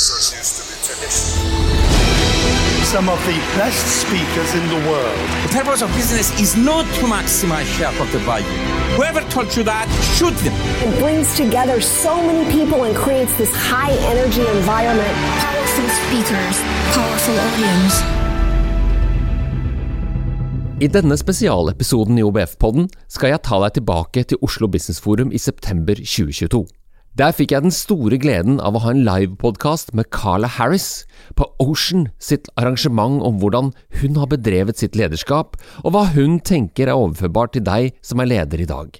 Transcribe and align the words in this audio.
rehearsals 0.00 0.32
used 0.32 0.56
to 0.56 0.62
be 0.64 0.76
finished. 0.80 1.36
Some 2.88 3.08
of 3.08 3.20
the 3.26 3.36
best 3.60 3.84
speakers 4.02 4.54
in 4.54 4.66
the 4.68 4.80
world. 4.88 5.18
The 5.44 5.52
purpose 5.52 5.82
of 5.82 5.92
business 5.94 6.32
is 6.40 6.56
not 6.56 6.86
to 6.96 7.02
maximize 7.04 7.66
shareholder 7.76 8.18
value. 8.24 8.46
Whoever 8.96 9.20
told 9.28 9.54
you 9.54 9.62
that, 9.64 9.86
shoot 10.16 10.34
them. 10.40 10.54
It 10.80 10.98
brings 10.98 11.36
together 11.36 11.80
so 11.80 12.16
many 12.16 12.50
people 12.50 12.84
and 12.84 12.96
creates 12.96 13.36
this 13.36 13.52
high 13.54 13.92
energy 14.12 14.44
environment. 14.58 15.14
Powerful 15.44 15.88
speakers, 16.00 16.56
powerful 16.96 17.36
audience. 17.46 18.02
I 20.80 20.88
denne 20.88 21.16
spesialepisoden 21.16 22.18
i 22.18 22.22
OBF-podden 22.24 22.88
skal 23.04 23.34
jeg 23.34 23.44
ta 23.44 23.60
deg 23.60 23.76
tilbake 23.76 24.24
til 24.24 24.40
Oslo 24.40 24.64
Business 24.66 25.00
Forum 25.04 25.28
i 25.28 25.38
september 25.38 25.92
2022. 25.92 26.79
Der 27.18 27.32
fikk 27.34 27.50
jeg 27.50 27.64
den 27.64 27.74
store 27.74 28.14
gleden 28.22 28.60
av 28.62 28.76
å 28.78 28.80
ha 28.84 28.92
en 28.94 29.02
livepodkast 29.02 29.90
med 29.98 30.12
Carla 30.14 30.46
Harris 30.46 31.02
på 31.34 31.48
Ocean 31.58 32.06
sitt 32.22 32.46
arrangement 32.54 33.18
om 33.26 33.40
hvordan 33.42 33.72
hun 33.98 34.20
har 34.20 34.30
bedrevet 34.30 34.78
sitt 34.78 34.94
lederskap, 34.94 35.58
og 35.82 35.90
hva 35.90 36.04
hun 36.14 36.38
tenker 36.38 36.86
er 36.86 36.94
overførbart 36.94 37.56
til 37.56 37.66
deg 37.66 37.90
som 38.06 38.22
er 38.22 38.30
leder 38.30 38.62
i 38.62 38.68
dag. 38.70 38.94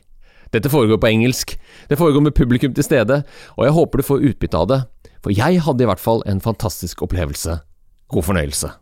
Dette 0.51 0.73
foregår 0.73 0.99
på 0.99 1.13
engelsk, 1.13 1.55
det 1.87 2.01
foregår 2.01 2.27
med 2.27 2.35
publikum 2.35 2.75
til 2.75 2.89
stede, 2.89 3.23
og 3.55 3.69
jeg 3.69 3.79
håper 3.79 4.03
du 4.03 4.09
får 4.11 4.29
utbytte 4.33 4.59
av 4.59 4.71
det, 4.73 4.81
for 5.23 5.31
jeg 5.31 5.63
hadde 5.63 5.87
i 5.87 5.91
hvert 5.93 6.03
fall 6.03 6.27
en 6.27 6.43
fantastisk 6.43 7.07
opplevelse. 7.07 7.61
God 8.11 8.27
fornøyelse. 8.27 8.75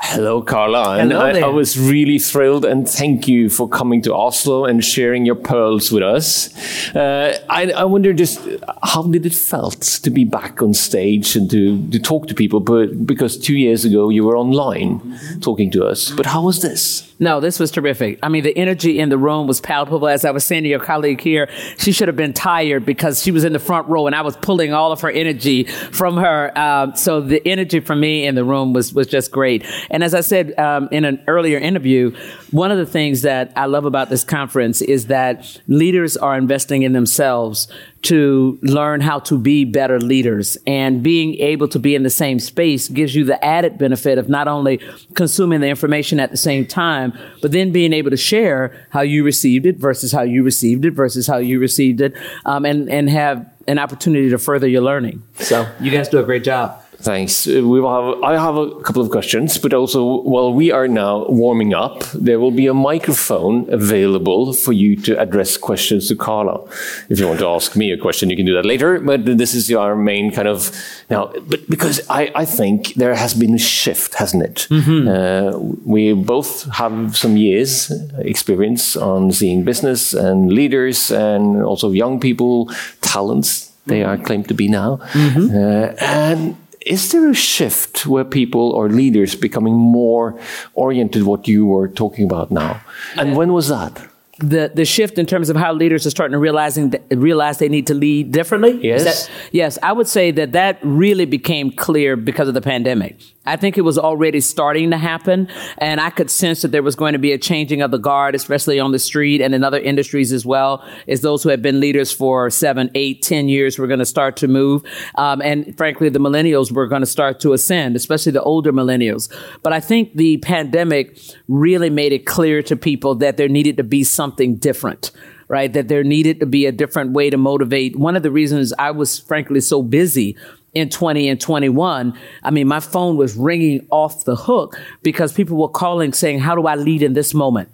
Hello, 0.00 0.42
Carla. 0.42 0.98
And 0.98 1.12
Hello 1.12 1.24
I. 1.24 1.40
I 1.40 1.46
was 1.46 1.78
really 1.78 2.18
thrilled 2.18 2.64
and 2.64 2.88
thank 2.88 3.28
you 3.28 3.48
for 3.48 3.68
coming 3.68 4.02
to 4.02 4.14
Oslo 4.14 4.64
and 4.64 4.84
sharing 4.84 5.26
your 5.26 5.34
pearls 5.34 5.92
with 5.92 6.02
us. 6.02 6.56
Uh, 6.94 7.38
I, 7.48 7.70
I 7.72 7.84
wonder 7.84 8.12
just 8.12 8.40
how 8.82 9.02
did 9.02 9.26
it 9.26 9.34
felt 9.34 9.80
to 9.82 10.10
be 10.10 10.24
back 10.24 10.62
on 10.62 10.74
stage 10.74 11.36
and 11.36 11.50
to, 11.50 11.90
to 11.90 11.98
talk 11.98 12.26
to 12.28 12.34
people? 12.34 12.60
But 12.60 13.06
because 13.06 13.36
two 13.36 13.56
years 13.56 13.84
ago 13.84 14.08
you 14.08 14.24
were 14.24 14.36
online 14.36 15.18
talking 15.40 15.70
to 15.72 15.84
us. 15.84 16.10
But 16.10 16.26
how 16.26 16.42
was 16.42 16.62
this? 16.62 17.04
No, 17.20 17.40
this 17.40 17.58
was 17.58 17.72
terrific. 17.72 18.20
I 18.22 18.28
mean, 18.28 18.44
the 18.44 18.56
energy 18.56 19.00
in 19.00 19.08
the 19.08 19.18
room 19.18 19.48
was 19.48 19.60
palpable. 19.60 20.06
As 20.06 20.24
I 20.24 20.30
was 20.30 20.44
saying 20.46 20.62
to 20.62 20.68
your 20.68 20.78
colleague 20.78 21.20
here, 21.20 21.50
she 21.76 21.90
should 21.90 22.06
have 22.06 22.16
been 22.16 22.32
tired 22.32 22.86
because 22.86 23.22
she 23.22 23.32
was 23.32 23.42
in 23.42 23.52
the 23.52 23.58
front 23.58 23.88
row 23.88 24.06
and 24.06 24.14
I 24.14 24.22
was 24.22 24.36
pulling 24.36 24.72
all 24.72 24.92
of 24.92 25.00
her 25.00 25.10
energy 25.10 25.64
from 25.64 26.16
her. 26.16 26.56
Um, 26.56 26.94
so 26.94 27.20
the 27.20 27.46
energy 27.46 27.80
from 27.80 27.98
me 27.98 28.24
in 28.24 28.36
the 28.36 28.44
room 28.44 28.72
was 28.72 28.94
was 28.94 29.08
just 29.08 29.32
great. 29.32 29.64
And 29.90 30.04
as 30.04 30.14
I 30.14 30.20
said 30.20 30.58
um, 30.58 30.88
in 30.90 31.04
an 31.04 31.22
earlier 31.26 31.58
interview, 31.58 32.14
one 32.50 32.70
of 32.70 32.78
the 32.78 32.86
things 32.86 33.22
that 33.22 33.52
I 33.56 33.66
love 33.66 33.84
about 33.84 34.08
this 34.08 34.24
conference 34.24 34.82
is 34.82 35.06
that 35.06 35.60
leaders 35.66 36.16
are 36.16 36.36
investing 36.36 36.82
in 36.82 36.92
themselves 36.92 37.68
to 38.02 38.58
learn 38.62 39.00
how 39.00 39.18
to 39.18 39.38
be 39.38 39.64
better 39.64 39.98
leaders. 39.98 40.56
And 40.66 41.02
being 41.02 41.34
able 41.34 41.68
to 41.68 41.78
be 41.78 41.94
in 41.94 42.04
the 42.04 42.10
same 42.10 42.38
space 42.38 42.88
gives 42.88 43.14
you 43.14 43.24
the 43.24 43.44
added 43.44 43.76
benefit 43.76 44.18
of 44.18 44.28
not 44.28 44.48
only 44.48 44.80
consuming 45.14 45.60
the 45.60 45.68
information 45.68 46.20
at 46.20 46.30
the 46.30 46.36
same 46.36 46.66
time, 46.66 47.12
but 47.42 47.52
then 47.52 47.72
being 47.72 47.92
able 47.92 48.10
to 48.10 48.16
share 48.16 48.86
how 48.90 49.00
you 49.00 49.24
received 49.24 49.66
it 49.66 49.78
versus 49.78 50.12
how 50.12 50.22
you 50.22 50.42
received 50.42 50.84
it 50.84 50.92
versus 50.92 51.26
how 51.26 51.38
you 51.38 51.58
received 51.58 52.00
it, 52.00 52.14
um, 52.44 52.64
and, 52.64 52.88
and 52.88 53.10
have 53.10 53.50
an 53.66 53.78
opportunity 53.78 54.30
to 54.30 54.38
further 54.38 54.68
your 54.68 54.82
learning. 54.82 55.22
So 55.34 55.70
you 55.80 55.90
guys 55.90 56.08
do 56.08 56.18
a 56.18 56.24
great 56.24 56.44
job. 56.44 56.82
Thanks. 57.00 57.46
Uh, 57.46 57.62
we 57.64 57.80
will 57.80 57.94
have. 57.94 58.22
I 58.24 58.32
have 58.36 58.56
a 58.56 58.80
couple 58.82 59.00
of 59.02 59.10
questions, 59.10 59.56
but 59.56 59.72
also 59.72 60.20
while 60.22 60.52
we 60.52 60.72
are 60.72 60.88
now 60.88 61.26
warming 61.28 61.72
up, 61.72 62.02
there 62.12 62.40
will 62.40 62.50
be 62.50 62.66
a 62.66 62.74
microphone 62.74 63.72
available 63.72 64.52
for 64.52 64.72
you 64.72 64.96
to 65.02 65.16
address 65.16 65.56
questions 65.56 66.08
to 66.08 66.16
Carla. 66.16 66.60
If 67.08 67.20
you 67.20 67.28
want 67.28 67.38
to 67.38 67.46
ask 67.46 67.76
me 67.76 67.92
a 67.92 67.96
question, 67.96 68.30
you 68.30 68.36
can 68.36 68.46
do 68.46 68.54
that 68.54 68.64
later. 68.66 68.98
But 68.98 69.24
this 69.24 69.54
is 69.54 69.70
our 69.70 69.94
main 69.94 70.32
kind 70.32 70.48
of 70.48 70.72
now. 71.08 71.32
But 71.46 71.70
because 71.70 72.00
I, 72.10 72.32
I 72.34 72.44
think 72.44 72.94
there 72.94 73.14
has 73.14 73.32
been 73.32 73.54
a 73.54 73.58
shift, 73.58 74.14
hasn't 74.14 74.42
it? 74.42 74.66
Uh, 75.08 75.56
we 75.84 76.12
both 76.14 76.64
have 76.72 77.16
some 77.16 77.36
years 77.36 77.92
experience 78.18 78.96
on 78.96 79.30
seeing 79.30 79.62
business 79.62 80.14
and 80.14 80.52
leaders, 80.52 81.12
and 81.12 81.62
also 81.62 81.92
young 81.92 82.18
people, 82.18 82.70
talents. 83.02 83.70
They 83.86 84.02
are 84.02 84.18
claimed 84.18 84.48
to 84.48 84.54
be 84.54 84.68
now, 84.68 84.98
uh, 85.14 85.94
and 86.00 86.56
is 86.88 87.10
there 87.12 87.28
a 87.30 87.34
shift 87.34 88.06
where 88.06 88.24
people 88.24 88.70
or 88.72 88.88
leaders 88.88 89.34
becoming 89.36 89.74
more 89.74 90.38
oriented 90.74 91.22
what 91.22 91.46
you 91.48 91.66
were 91.66 91.88
talking 91.88 92.24
about 92.24 92.50
now? 92.50 92.80
And 93.16 93.36
when 93.36 93.52
was 93.52 93.68
that? 93.68 93.92
the 94.40 94.70
the 94.80 94.84
shift 94.84 95.18
in 95.18 95.26
terms 95.26 95.50
of 95.50 95.56
how 95.56 95.72
leaders 95.72 96.06
are 96.06 96.10
starting 96.10 96.32
to 96.32 96.38
realizing 96.38 96.94
realize 97.10 97.58
they 97.58 97.68
need 97.68 97.86
to 97.88 97.94
lead 97.94 98.30
differently. 98.30 98.70
Is 98.70 99.04
Yes. 99.04 99.26
that- 99.26 99.30
yes, 99.52 99.78
I 99.82 99.92
would 99.92 100.06
say 100.06 100.30
that 100.30 100.52
that 100.52 100.78
really 100.84 101.26
became 101.26 101.72
clear 101.72 102.16
because 102.16 102.46
of 102.48 102.54
the 102.54 102.60
pandemic. 102.60 103.16
I 103.48 103.56
think 103.56 103.78
it 103.78 103.82
was 103.82 103.98
already 103.98 104.40
starting 104.40 104.90
to 104.90 104.98
happen, 104.98 105.48
and 105.78 106.00
I 106.00 106.10
could 106.10 106.30
sense 106.30 106.62
that 106.62 106.68
there 106.68 106.82
was 106.82 106.94
going 106.94 107.14
to 107.14 107.18
be 107.18 107.32
a 107.32 107.38
changing 107.38 107.82
of 107.82 107.90
the 107.90 107.98
guard, 107.98 108.34
especially 108.34 108.78
on 108.78 108.92
the 108.92 108.98
street 108.98 109.40
and 109.40 109.54
in 109.54 109.64
other 109.64 109.80
industries 109.80 110.32
as 110.32 110.44
well. 110.44 110.84
As 111.08 111.22
those 111.22 111.42
who 111.42 111.48
have 111.48 111.62
been 111.62 111.80
leaders 111.80 112.12
for 112.12 112.50
seven, 112.50 112.90
eight, 112.94 113.22
ten 113.22 113.48
years 113.48 113.78
were 113.78 113.86
going 113.86 114.00
to 114.00 114.06
start 114.06 114.36
to 114.38 114.48
move, 114.48 114.82
um, 115.16 115.40
and 115.42 115.76
frankly, 115.76 116.08
the 116.08 116.18
millennials 116.18 116.70
were 116.70 116.86
going 116.86 117.02
to 117.02 117.06
start 117.06 117.40
to 117.40 117.52
ascend, 117.52 117.96
especially 117.96 118.32
the 118.32 118.42
older 118.42 118.72
millennials. 118.72 119.32
But 119.62 119.72
I 119.72 119.80
think 119.80 120.14
the 120.14 120.36
pandemic 120.38 121.18
really 121.48 121.90
made 121.90 122.12
it 122.12 122.26
clear 122.26 122.62
to 122.62 122.76
people 122.76 123.14
that 123.16 123.36
there 123.36 123.48
needed 123.48 123.78
to 123.78 123.84
be 123.84 124.04
something 124.04 124.56
different 124.56 125.10
right? 125.48 125.72
That 125.72 125.88
there 125.88 126.04
needed 126.04 126.40
to 126.40 126.46
be 126.46 126.66
a 126.66 126.72
different 126.72 127.12
way 127.12 127.30
to 127.30 127.38
motivate. 127.38 127.98
One 127.98 128.16
of 128.16 128.22
the 128.22 128.30
reasons 128.30 128.74
I 128.78 128.90
was 128.90 129.18
frankly 129.18 129.60
so 129.60 129.82
busy 129.82 130.36
in 130.78 130.88
20 130.88 131.28
and 131.28 131.40
21, 131.40 132.18
I 132.42 132.50
mean, 132.50 132.66
my 132.66 132.80
phone 132.80 133.16
was 133.16 133.36
ringing 133.36 133.86
off 133.90 134.24
the 134.24 134.36
hook 134.36 134.78
because 135.02 135.32
people 135.32 135.56
were 135.56 135.68
calling 135.68 136.12
saying, 136.12 136.38
how 136.38 136.54
do 136.54 136.66
I 136.66 136.76
lead 136.76 137.02
in 137.02 137.12
this 137.12 137.34
moment? 137.34 137.70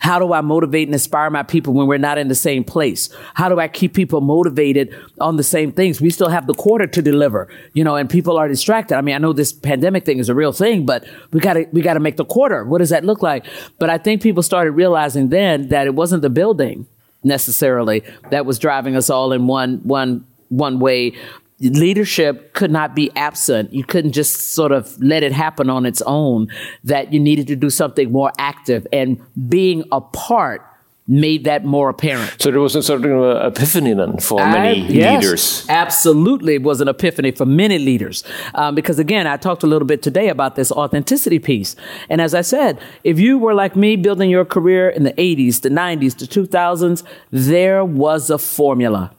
How 0.00 0.18
do 0.18 0.32
I 0.32 0.40
motivate 0.42 0.86
and 0.86 0.94
inspire 0.94 1.28
my 1.28 1.42
people 1.42 1.72
when 1.72 1.86
we're 1.88 1.98
not 1.98 2.18
in 2.18 2.28
the 2.28 2.34
same 2.34 2.62
place? 2.62 3.08
How 3.34 3.48
do 3.48 3.58
I 3.58 3.66
keep 3.66 3.94
people 3.94 4.20
motivated 4.20 4.94
on 5.20 5.36
the 5.36 5.42
same 5.42 5.72
things? 5.72 6.00
We 6.00 6.10
still 6.10 6.28
have 6.28 6.46
the 6.46 6.54
quarter 6.54 6.86
to 6.86 7.02
deliver, 7.02 7.48
you 7.72 7.82
know, 7.82 7.96
and 7.96 8.08
people 8.08 8.36
are 8.36 8.46
distracted. 8.46 8.96
I 8.96 9.00
mean, 9.00 9.16
I 9.16 9.18
know 9.18 9.32
this 9.32 9.52
pandemic 9.52 10.04
thing 10.04 10.18
is 10.18 10.28
a 10.28 10.34
real 10.34 10.52
thing, 10.52 10.86
but 10.86 11.04
we 11.32 11.40
gotta, 11.40 11.66
we 11.72 11.82
gotta 11.82 12.00
make 12.00 12.16
the 12.16 12.24
quarter. 12.24 12.64
What 12.64 12.78
does 12.78 12.90
that 12.90 13.04
look 13.04 13.22
like? 13.22 13.44
But 13.78 13.90
I 13.90 13.98
think 13.98 14.22
people 14.22 14.42
started 14.42 14.72
realizing 14.72 15.30
then 15.30 15.68
that 15.68 15.86
it 15.86 15.94
wasn't 15.94 16.22
the 16.22 16.30
building 16.30 16.86
necessarily 17.24 18.04
that 18.30 18.46
was 18.46 18.58
driving 18.58 18.94
us 18.94 19.10
all 19.10 19.32
in 19.32 19.48
one, 19.48 19.78
one, 19.78 20.24
one 20.48 20.78
way. 20.78 21.14
Leadership 21.60 22.54
could 22.54 22.70
not 22.70 22.94
be 22.94 23.10
absent. 23.16 23.72
You 23.72 23.84
couldn't 23.84 24.12
just 24.12 24.52
sort 24.52 24.70
of 24.70 25.00
let 25.02 25.22
it 25.22 25.32
happen 25.32 25.68
on 25.68 25.86
its 25.86 26.02
own, 26.02 26.48
that 26.84 27.12
you 27.12 27.18
needed 27.18 27.48
to 27.48 27.56
do 27.56 27.68
something 27.70 28.12
more 28.12 28.32
active 28.38 28.86
and 28.92 29.20
being 29.48 29.84
a 29.90 30.00
part 30.00 30.62
made 31.08 31.44
that 31.44 31.64
more 31.64 31.88
apparent. 31.88 32.40
So 32.40 32.50
there 32.50 32.60
was 32.60 32.76
a 32.76 32.82
sort 32.82 33.04
of 33.06 33.46
epiphany 33.46 33.94
then 33.94 34.18
for 34.18 34.38
many 34.38 34.80
yes, 34.82 35.22
leaders. 35.22 35.66
Absolutely, 35.70 36.56
it 36.56 36.62
was 36.62 36.82
an 36.82 36.88
epiphany 36.88 37.30
for 37.30 37.46
many 37.46 37.78
leaders. 37.78 38.22
Um, 38.54 38.74
because 38.74 38.98
again, 38.98 39.26
I 39.26 39.38
talked 39.38 39.62
a 39.62 39.66
little 39.66 39.86
bit 39.86 40.02
today 40.02 40.28
about 40.28 40.54
this 40.54 40.70
authenticity 40.70 41.38
piece. 41.38 41.74
And 42.10 42.20
as 42.20 42.34
I 42.34 42.42
said, 42.42 42.78
if 43.04 43.18
you 43.18 43.38
were 43.38 43.54
like 43.54 43.74
me 43.74 43.96
building 43.96 44.28
your 44.28 44.44
career 44.44 44.90
in 44.90 45.04
the 45.04 45.14
80s, 45.14 45.62
the 45.62 45.70
90s, 45.70 46.18
the 46.18 46.26
2000s, 46.26 47.02
there 47.30 47.84
was 47.84 48.28
a 48.28 48.38
formula. 48.38 49.12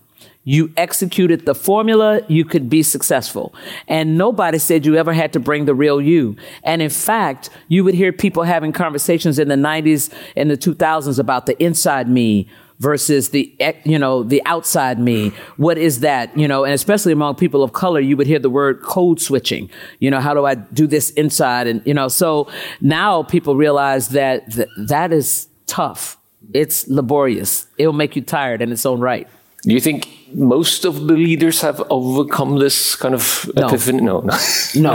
You 0.45 0.71
executed 0.77 1.45
the 1.45 1.53
formula, 1.53 2.21
you 2.27 2.45
could 2.45 2.69
be 2.69 2.81
successful. 2.81 3.53
And 3.87 4.17
nobody 4.17 4.57
said 4.57 4.85
you 4.85 4.95
ever 4.95 5.13
had 5.13 5.33
to 5.33 5.39
bring 5.39 5.65
the 5.65 5.75
real 5.75 6.01
you. 6.01 6.37
And 6.63 6.81
in 6.81 6.89
fact, 6.89 7.49
you 7.67 7.83
would 7.83 7.93
hear 7.93 8.13
people 8.13 8.43
having 8.43 8.71
conversations 8.71 9.37
in 9.37 9.49
the 9.49 9.55
90s 9.55 10.11
and 10.35 10.49
the 10.49 10.57
2000s 10.57 11.19
about 11.19 11.45
the 11.45 11.61
inside 11.61 12.09
me 12.09 12.47
versus 12.79 13.29
the 13.29 13.53
eh, 13.59 13.73
you 13.83 13.99
know 13.99 14.23
the 14.23 14.41
outside 14.45 14.99
me. 14.99 15.33
What 15.57 15.77
is 15.77 15.99
that? 15.99 16.35
You 16.37 16.47
know 16.47 16.63
and 16.63 16.73
especially 16.73 17.11
among 17.11 17.35
people 17.35 17.61
of 17.61 17.73
color 17.73 17.99
you 17.99 18.15
would 18.15 18.25
hear 18.25 18.39
the 18.39 18.49
word 18.49 18.81
code 18.81 19.19
switching. 19.19 19.69
You 19.99 20.09
know 20.09 20.21
how 20.21 20.33
do 20.33 20.45
i 20.45 20.55
do 20.55 20.87
this 20.87 21.11
inside? 21.11 21.67
And 21.67 21.85
you 21.85 21.93
know 21.93 22.07
so 22.07 22.49
now 22.79 23.23
people 23.23 23.57
realize 23.57 24.09
that 24.09 24.51
th- 24.53 24.69
that 24.77 25.11
is 25.11 25.47
tough. 25.67 26.17
It's 26.53 26.87
laborious. 26.87 27.67
It'll 27.77 27.93
make 27.93 28.15
you 28.15 28.21
tired 28.21 28.61
in 28.61 28.71
its 28.71 28.85
own 28.85 29.01
right 29.01 29.27
Do 29.63 29.73
you 29.73 29.79
think 29.81 30.07
most 30.33 30.85
of 30.85 31.07
the 31.07 31.13
leaders 31.15 31.61
have 31.61 31.81
overcome 31.89 32.59
this 32.59 32.95
kind 32.95 33.13
of 33.15 33.49
No. 33.55 33.67
epiphany? 33.67 34.01
No, 34.01 34.21
no. 34.21 34.37
no 34.75 34.93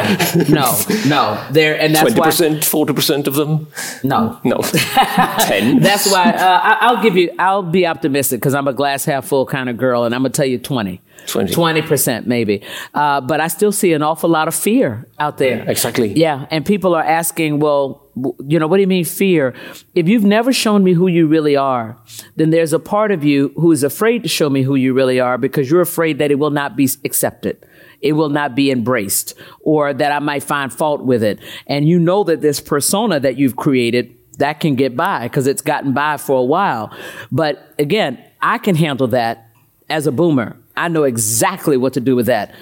no 0.49 0.73
no 1.07 1.47
there 1.51 1.79
and 1.79 1.95
that's 1.95 2.03
Twenty 2.03 2.21
why 2.21 2.27
percent, 2.27 2.65
forty 2.65 2.93
percent 2.95 3.27
of 3.27 3.35
them. 3.35 3.67
no 4.03 4.39
No, 4.45 4.59
ten. 5.41 5.81
That's 5.81 6.11
why 6.11 6.31
uh, 6.31 6.61
I, 6.63 6.79
I'll 6.81 7.03
give 7.03 7.17
you. 7.17 7.31
I'll 7.39 7.63
be 7.63 7.87
optimistic 7.87 8.41
because 8.41 8.55
I'm 8.55 8.69
a 8.69 8.73
glass 8.73 9.05
half 9.05 9.27
full 9.27 9.45
kind 9.45 9.69
of 9.69 9.77
girl, 9.77 10.05
and 10.05 10.15
I'm 10.15 10.23
gonna 10.23 10.31
tell 10.31 10.47
you 10.47 10.59
20. 10.59 11.01
20. 11.27 11.83
percent 11.83 12.27
maybe, 12.27 12.63
uh, 12.93 13.21
but 13.21 13.41
I 13.41 13.49
still 13.49 13.73
see 13.73 13.93
an 13.95 14.03
awful 14.03 14.29
lot 14.31 14.47
of 14.49 14.55
fear 14.55 15.07
out 15.19 15.39
there. 15.39 15.69
Exactly. 15.69 16.13
Yeah, 16.13 16.47
and 16.51 16.65
people 16.67 16.95
are 16.95 17.03
asking, 17.03 17.61
well, 17.61 18.04
you 18.47 18.59
know, 18.59 18.67
what 18.67 18.77
do 18.77 18.83
you 18.83 18.87
mean 18.87 19.05
fear? 19.05 19.55
If 19.95 20.09
you've 20.09 20.25
never 20.25 20.53
shown 20.53 20.85
me 20.85 20.93
who 20.93 21.09
you 21.09 21.27
really 21.27 21.57
are, 21.57 21.97
then 22.37 22.51
there's 22.51 22.73
a 22.73 22.79
part 22.79 23.11
of 23.11 23.25
you 23.25 23.53
who 23.57 23.73
is 23.73 23.83
afraid 23.83 24.23
to 24.23 24.29
show 24.29 24.49
me 24.49 24.63
who 24.63 24.75
you 24.77 24.95
really 24.95 25.19
are 25.21 25.39
because 25.39 25.71
you're 25.71 25.81
afraid 25.81 26.19
that 26.19 26.31
it 26.31 26.37
will 26.37 26.51
not 26.51 26.77
be 26.77 26.89
accepted. 27.05 27.57
it 28.05 28.13
will 28.13 28.29
not 28.29 28.55
be 28.55 28.71
embraced 28.71 29.35
or 29.63 29.95
that 29.95 30.13
I 30.13 30.19
might 30.19 30.43
find 30.43 30.73
fault 30.73 31.03
with 31.03 31.23
it. 31.23 31.41
And 31.67 31.89
you 31.89 31.99
know 31.99 32.23
that 32.25 32.43
this 32.43 32.61
persona 32.61 33.19
that 33.19 33.39
you've 33.39 33.57
created 33.57 34.15
that 34.39 34.61
can 34.61 34.75
get 34.75 34.95
by 34.95 35.27
because 35.27 35.47
it's 35.47 35.63
gotten 35.63 35.95
by 35.95 36.19
for 36.19 36.39
a 36.39 36.45
while. 36.45 36.95
But 37.33 37.75
again, 37.79 38.23
I 38.43 38.59
can 38.59 38.75
handle 38.77 39.07
that 39.09 39.49
as 39.89 40.07
a 40.07 40.13
boomer. 40.13 40.57
I 40.77 40.89
know 40.89 41.05
exactly 41.05 41.79
what 41.79 41.95
to 41.95 42.01
do 42.01 42.15
with 42.15 42.27
that. 42.27 42.55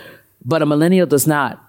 But 0.45 0.63
a 0.63 0.67
millennial 0.67 1.07
does 1.07 1.27
not. 1.27 1.61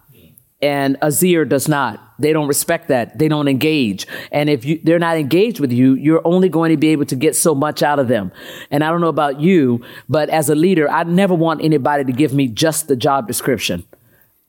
And 0.64 0.98
Azir 1.02 1.48
does 1.48 1.68
not. 1.68 2.00
They 2.20 2.32
don't 2.32 2.48
respect 2.48 2.88
that. 2.88 3.20
They 3.20 3.28
don't 3.28 3.50
engage. 3.50 4.08
And 4.32 4.50
if 4.50 4.64
you, 4.64 4.80
they're 4.82 4.98
not 4.98 5.18
engaged 5.18 5.60
with 5.60 5.74
you, 5.74 5.96
you're 5.96 6.26
only 6.26 6.48
going 6.48 6.72
to 6.72 6.78
be 6.78 6.88
able 6.90 7.06
to 7.08 7.18
get 7.18 7.36
so 7.36 7.54
much 7.54 7.84
out 7.84 8.00
of 8.00 8.08
them. 8.08 8.32
And 8.72 8.82
I 8.82 8.90
don't 8.90 9.02
know 9.02 9.10
about 9.10 9.42
you, 9.42 9.84
but 10.08 10.30
as 10.30 10.48
a 10.48 10.56
leader, 10.56 10.90
I 10.90 11.04
never 11.04 11.36
want 11.36 11.62
anybody 11.62 12.06
to 12.06 12.14
give 12.14 12.34
me 12.34 12.48
just 12.48 12.88
the 12.88 12.96
job 12.96 13.28
description. 13.28 13.84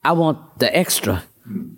I 0.04 0.12
want 0.12 0.60
the 0.60 0.74
extra. 0.76 1.24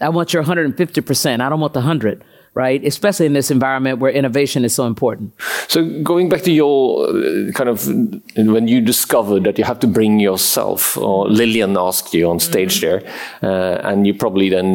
I 0.03 0.11
want 0.11 0.35
your 0.35 0.45
150%. 0.45 1.41
I 1.41 1.49
don't 1.49 1.61
want 1.61 1.73
the 1.73 1.81
100 1.81 2.23
right? 2.57 2.83
Especially 2.85 3.27
in 3.27 3.35
this 3.35 3.51
environment 3.51 3.99
where 3.99 4.11
innovation 4.11 4.65
is 4.65 4.75
so 4.75 4.87
important. 4.87 5.35
So 5.69 5.85
going 6.03 6.31
back 6.31 6.43
to 6.45 6.51
your 6.51 7.07
uh, 7.07 7.53
kind 7.53 7.69
of 7.69 7.87
when 8.35 8.67
you 8.67 8.81
discovered 8.81 9.45
that 9.45 9.59
you 9.59 9.65
have 9.65 9.79
to 9.81 9.87
bring 9.87 10.21
yourself, 10.21 10.97
or 10.97 11.29
Lillian 11.29 11.77
asked 11.77 12.15
you 12.15 12.31
on 12.31 12.41
stage 12.41 12.75
mm 12.75 12.81
-hmm. 12.81 12.85
there, 12.87 13.01
uh, 13.43 13.89
and 13.89 14.07
you 14.07 14.15
probably 14.15 14.49
then 14.51 14.69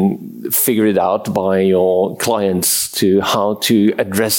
figured 0.52 0.90
it 0.90 0.98
out 0.98 1.24
by 1.34 1.56
your 1.76 2.16
clients 2.18 2.92
to 3.00 3.08
how 3.34 3.48
to 3.68 3.76
address, 3.98 4.36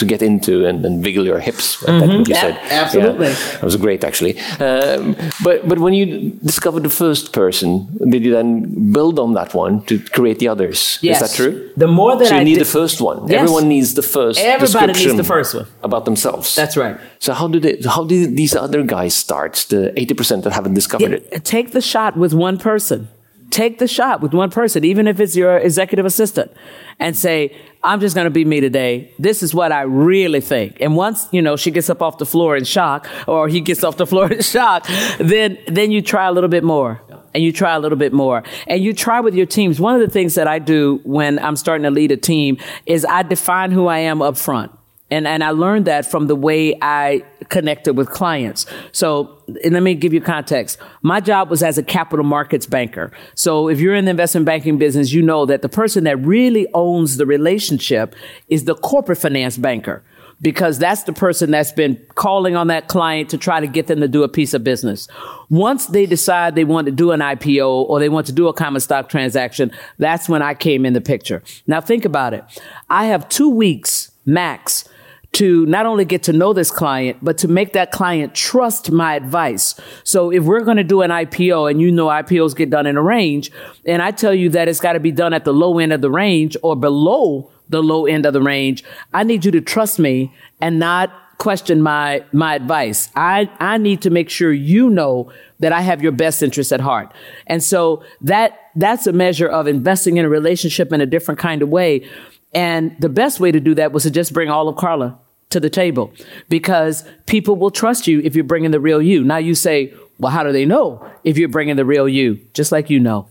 to 0.00 0.04
get 0.06 0.22
into 0.22 0.52
and, 0.68 0.84
and 0.86 1.04
wiggle 1.04 1.26
your 1.32 1.40
hips. 1.40 1.66
Mm 1.86 2.00
-hmm. 2.00 2.10
you 2.10 2.24
yeah, 2.26 2.40
said. 2.40 2.54
Absolutely, 2.84 3.26
yeah, 3.26 3.58
that 3.60 3.68
was 3.70 3.76
great 3.76 4.04
actually. 4.08 4.34
Um, 4.66 5.16
but 5.46 5.56
but 5.70 5.78
when 5.84 5.94
you 5.98 6.06
discovered 6.52 6.82
the 6.88 6.96
first 7.04 7.24
person, 7.32 7.68
did 8.14 8.22
you 8.26 8.32
then 8.38 8.48
build 8.96 9.18
on 9.18 9.34
that 9.34 9.50
one 9.54 9.74
to 9.88 9.94
create 10.16 10.38
the 10.42 10.48
others? 10.52 10.98
Yes. 11.02 11.14
Is 11.14 11.20
that 11.24 11.32
true? 11.40 11.52
The 11.76 11.90
more 12.00 12.16
that 12.18 12.28
so 12.28 12.37
Need 12.44 12.60
the 12.60 12.64
first 12.64 13.00
one. 13.00 13.28
Yes. 13.28 13.40
Everyone 13.40 13.68
needs 13.68 13.94
the 13.94 14.02
first. 14.02 14.38
Everybody 14.40 14.92
needs 14.92 15.16
the 15.16 15.24
first 15.24 15.54
one 15.54 15.66
about 15.82 16.04
themselves. 16.04 16.54
That's 16.54 16.76
right. 16.76 16.98
So 17.18 17.32
how 17.32 17.48
did 17.48 17.64
it? 17.64 17.84
How 17.84 18.04
did 18.04 18.36
these 18.36 18.54
other 18.54 18.82
guys 18.82 19.14
start? 19.14 19.66
The 19.68 19.98
eighty 19.98 20.14
percent 20.14 20.44
that 20.44 20.52
haven't 20.52 20.74
discovered 20.74 21.10
yeah, 21.10 21.36
it. 21.36 21.44
Take 21.44 21.72
the 21.72 21.80
shot 21.80 22.16
with 22.16 22.32
one 22.32 22.58
person. 22.58 23.08
Take 23.50 23.78
the 23.78 23.88
shot 23.88 24.20
with 24.20 24.34
one 24.34 24.50
person, 24.50 24.84
even 24.84 25.08
if 25.08 25.20
it's 25.20 25.34
your 25.34 25.56
executive 25.56 26.04
assistant, 26.04 26.52
and 27.00 27.16
say, 27.16 27.56
"I'm 27.82 27.98
just 27.98 28.14
going 28.14 28.26
to 28.26 28.30
be 28.30 28.44
me 28.44 28.60
today. 28.60 29.10
This 29.18 29.42
is 29.42 29.54
what 29.54 29.72
I 29.72 29.82
really 29.82 30.42
think." 30.42 30.76
And 30.80 30.96
once 30.96 31.28
you 31.32 31.40
know 31.40 31.56
she 31.56 31.70
gets 31.70 31.88
up 31.88 32.02
off 32.02 32.18
the 32.18 32.26
floor 32.26 32.58
in 32.58 32.64
shock, 32.64 33.08
or 33.26 33.48
he 33.48 33.62
gets 33.62 33.82
off 33.84 33.96
the 33.96 34.06
floor 34.06 34.30
in 34.30 34.42
shock, 34.56 34.86
then 35.18 35.56
then 35.66 35.90
you 35.90 36.02
try 36.02 36.26
a 36.26 36.32
little 36.32 36.50
bit 36.50 36.62
more 36.62 37.00
and 37.34 37.42
you 37.42 37.52
try 37.52 37.74
a 37.74 37.78
little 37.78 37.98
bit 37.98 38.12
more 38.12 38.42
and 38.66 38.82
you 38.82 38.92
try 38.92 39.20
with 39.20 39.34
your 39.34 39.46
teams. 39.46 39.80
One 39.80 39.94
of 39.94 40.00
the 40.00 40.12
things 40.12 40.34
that 40.34 40.46
I 40.46 40.58
do 40.58 41.00
when 41.04 41.38
I'm 41.38 41.56
starting 41.56 41.84
to 41.84 41.90
lead 41.90 42.12
a 42.12 42.16
team 42.16 42.58
is 42.86 43.04
I 43.04 43.22
define 43.22 43.70
who 43.70 43.86
I 43.86 43.98
am 43.98 44.22
up 44.22 44.36
front. 44.36 44.72
And, 45.10 45.26
and 45.26 45.42
I 45.42 45.50
learned 45.50 45.86
that 45.86 46.04
from 46.04 46.26
the 46.26 46.36
way 46.36 46.76
I 46.82 47.24
connected 47.48 47.94
with 47.94 48.10
clients. 48.10 48.66
So 48.92 49.42
let 49.64 49.82
me 49.82 49.94
give 49.94 50.12
you 50.12 50.20
context. 50.20 50.78
My 51.00 51.20
job 51.20 51.48
was 51.48 51.62
as 51.62 51.78
a 51.78 51.82
capital 51.82 52.26
markets 52.26 52.66
banker. 52.66 53.10
So 53.34 53.68
if 53.68 53.80
you're 53.80 53.94
in 53.94 54.04
the 54.04 54.10
investment 54.10 54.44
banking 54.44 54.76
business, 54.76 55.12
you 55.12 55.22
know 55.22 55.46
that 55.46 55.62
the 55.62 55.68
person 55.68 56.04
that 56.04 56.18
really 56.18 56.66
owns 56.74 57.16
the 57.16 57.24
relationship 57.24 58.14
is 58.48 58.64
the 58.64 58.74
corporate 58.74 59.18
finance 59.18 59.56
banker 59.56 60.02
because 60.40 60.78
that's 60.78 61.02
the 61.02 61.12
person 61.12 61.50
that's 61.50 61.72
been 61.72 61.96
calling 62.14 62.56
on 62.56 62.68
that 62.68 62.88
client 62.88 63.30
to 63.30 63.38
try 63.38 63.60
to 63.60 63.66
get 63.66 63.86
them 63.86 64.00
to 64.00 64.08
do 64.08 64.22
a 64.22 64.28
piece 64.28 64.54
of 64.54 64.62
business. 64.62 65.08
Once 65.50 65.86
they 65.86 66.06
decide 66.06 66.54
they 66.54 66.64
want 66.64 66.86
to 66.86 66.92
do 66.92 67.10
an 67.10 67.20
IPO 67.20 67.68
or 67.68 67.98
they 67.98 68.08
want 68.08 68.26
to 68.26 68.32
do 68.32 68.48
a 68.48 68.52
common 68.52 68.80
stock 68.80 69.08
transaction, 69.08 69.72
that's 69.98 70.28
when 70.28 70.42
I 70.42 70.54
came 70.54 70.86
in 70.86 70.92
the 70.92 71.00
picture. 71.00 71.42
Now 71.66 71.80
think 71.80 72.04
about 72.04 72.34
it. 72.34 72.44
I 72.88 73.06
have 73.06 73.28
two 73.28 73.48
weeks 73.48 74.12
max 74.24 74.88
to 75.32 75.66
not 75.66 75.86
only 75.86 76.04
get 76.04 76.22
to 76.24 76.32
know 76.32 76.52
this 76.52 76.70
client, 76.70 77.18
but 77.22 77.36
to 77.38 77.48
make 77.48 77.74
that 77.74 77.90
client 77.92 78.34
trust 78.34 78.90
my 78.90 79.14
advice. 79.14 79.78
So 80.02 80.30
if 80.30 80.44
we're 80.44 80.64
going 80.64 80.78
to 80.78 80.84
do 80.84 81.02
an 81.02 81.10
IPO 81.10 81.70
and 81.70 81.80
you 81.80 81.92
know 81.92 82.06
IPOs 82.06 82.56
get 82.56 82.70
done 82.70 82.86
in 82.86 82.96
a 82.96 83.02
range, 83.02 83.50
and 83.84 84.00
I 84.00 84.10
tell 84.10 84.34
you 84.34 84.48
that 84.50 84.68
it's 84.68 84.80
got 84.80 84.94
to 84.94 85.00
be 85.00 85.12
done 85.12 85.34
at 85.34 85.44
the 85.44 85.52
low 85.52 85.78
end 85.78 85.92
of 85.92 86.00
the 86.00 86.10
range 86.10 86.56
or 86.62 86.76
below 86.76 87.50
the 87.68 87.82
low 87.82 88.06
end 88.06 88.26
of 88.26 88.32
the 88.32 88.42
range. 88.42 88.84
I 89.12 89.22
need 89.22 89.44
you 89.44 89.50
to 89.52 89.60
trust 89.60 89.98
me 89.98 90.32
and 90.60 90.78
not 90.78 91.12
question 91.38 91.80
my 91.80 92.24
my 92.32 92.54
advice. 92.54 93.10
I 93.14 93.50
I 93.60 93.78
need 93.78 94.02
to 94.02 94.10
make 94.10 94.28
sure 94.28 94.52
you 94.52 94.90
know 94.90 95.32
that 95.60 95.72
I 95.72 95.80
have 95.80 96.02
your 96.02 96.12
best 96.12 96.42
interest 96.42 96.72
at 96.72 96.80
heart. 96.80 97.12
And 97.46 97.62
so 97.62 98.02
that 98.20 98.58
that's 98.76 99.06
a 99.06 99.12
measure 99.12 99.48
of 99.48 99.66
investing 99.66 100.16
in 100.16 100.24
a 100.24 100.28
relationship 100.28 100.92
in 100.92 101.00
a 101.00 101.06
different 101.06 101.40
kind 101.40 101.62
of 101.62 101.68
way. 101.68 102.08
And 102.54 102.96
the 103.00 103.08
best 103.08 103.40
way 103.40 103.52
to 103.52 103.60
do 103.60 103.74
that 103.74 103.92
was 103.92 104.04
to 104.04 104.10
just 104.10 104.32
bring 104.32 104.50
all 104.50 104.68
of 104.68 104.76
Carla 104.76 105.18
to 105.50 105.60
the 105.60 105.70
table 105.70 106.12
because 106.48 107.04
people 107.26 107.56
will 107.56 107.70
trust 107.70 108.06
you 108.06 108.20
if 108.20 108.34
you're 108.34 108.44
bringing 108.44 108.70
the 108.70 108.80
real 108.80 109.00
you. 109.00 109.24
Now 109.24 109.38
you 109.38 109.54
say, 109.54 109.94
well, 110.18 110.32
how 110.32 110.42
do 110.42 110.52
they 110.52 110.64
know 110.64 111.08
if 111.24 111.38
you're 111.38 111.48
bringing 111.48 111.76
the 111.76 111.84
real 111.84 112.08
you? 112.08 112.40
Just 112.54 112.72
like 112.72 112.90
you 112.90 113.00
know. 113.00 113.28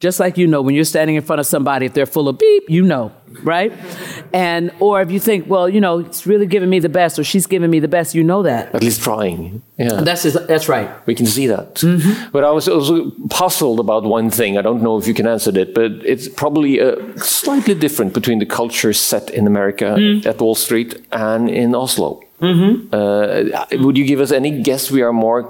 Just 0.00 0.18
like 0.18 0.38
you 0.38 0.46
know 0.46 0.62
when 0.62 0.74
you're 0.74 0.84
standing 0.84 1.16
in 1.16 1.22
front 1.22 1.40
of 1.40 1.46
somebody, 1.46 1.84
if 1.84 1.92
they're 1.92 2.06
full 2.06 2.28
of 2.28 2.38
beep, 2.38 2.64
you 2.68 2.82
know, 2.82 3.12
right? 3.42 3.72
And 4.32 4.70
or 4.80 5.00
if 5.02 5.10
you 5.10 5.20
think, 5.20 5.48
well, 5.48 5.68
you 5.68 5.80
know, 5.80 6.00
it's 6.00 6.26
really 6.26 6.46
giving 6.46 6.70
me 6.70 6.78
the 6.78 6.88
best, 6.88 7.18
or 7.18 7.24
she's 7.24 7.46
giving 7.46 7.70
me 7.70 7.80
the 7.80 7.88
best, 7.88 8.14
you 8.14 8.24
know 8.24 8.42
that. 8.42 8.74
At 8.74 8.82
least 8.82 9.02
trying. 9.02 9.62
Yeah, 9.78 10.02
that's 10.02 10.22
that's 10.22 10.68
right. 10.68 10.88
We 11.06 11.14
can 11.14 11.26
see 11.26 11.46
that. 11.46 11.76
Mm-hmm. 11.76 12.30
But 12.32 12.44
I 12.44 12.50
was 12.50 12.68
also 12.68 13.10
puzzled 13.30 13.80
about 13.80 14.04
one 14.04 14.30
thing. 14.30 14.58
I 14.58 14.62
don't 14.62 14.82
know 14.82 14.98
if 14.98 15.06
you 15.06 15.14
can 15.14 15.26
answer 15.26 15.56
it, 15.58 15.74
but 15.74 15.92
it's 16.04 16.28
probably 16.28 16.80
uh, 16.80 16.96
slightly 17.16 17.74
different 17.74 18.12
between 18.12 18.38
the 18.38 18.46
culture 18.46 18.92
set 18.92 19.30
in 19.30 19.46
America 19.46 19.96
mm. 19.98 20.26
at 20.26 20.40
Wall 20.40 20.54
Street 20.54 21.06
and 21.12 21.48
in 21.48 21.74
Oslo. 21.74 22.22
Mm-hmm. 22.40 22.94
Uh, 22.94 23.84
would 23.84 23.98
you 23.98 24.06
give 24.06 24.20
us 24.20 24.32
any 24.32 24.62
guess? 24.62 24.90
We 24.90 25.02
are 25.02 25.12
more. 25.12 25.42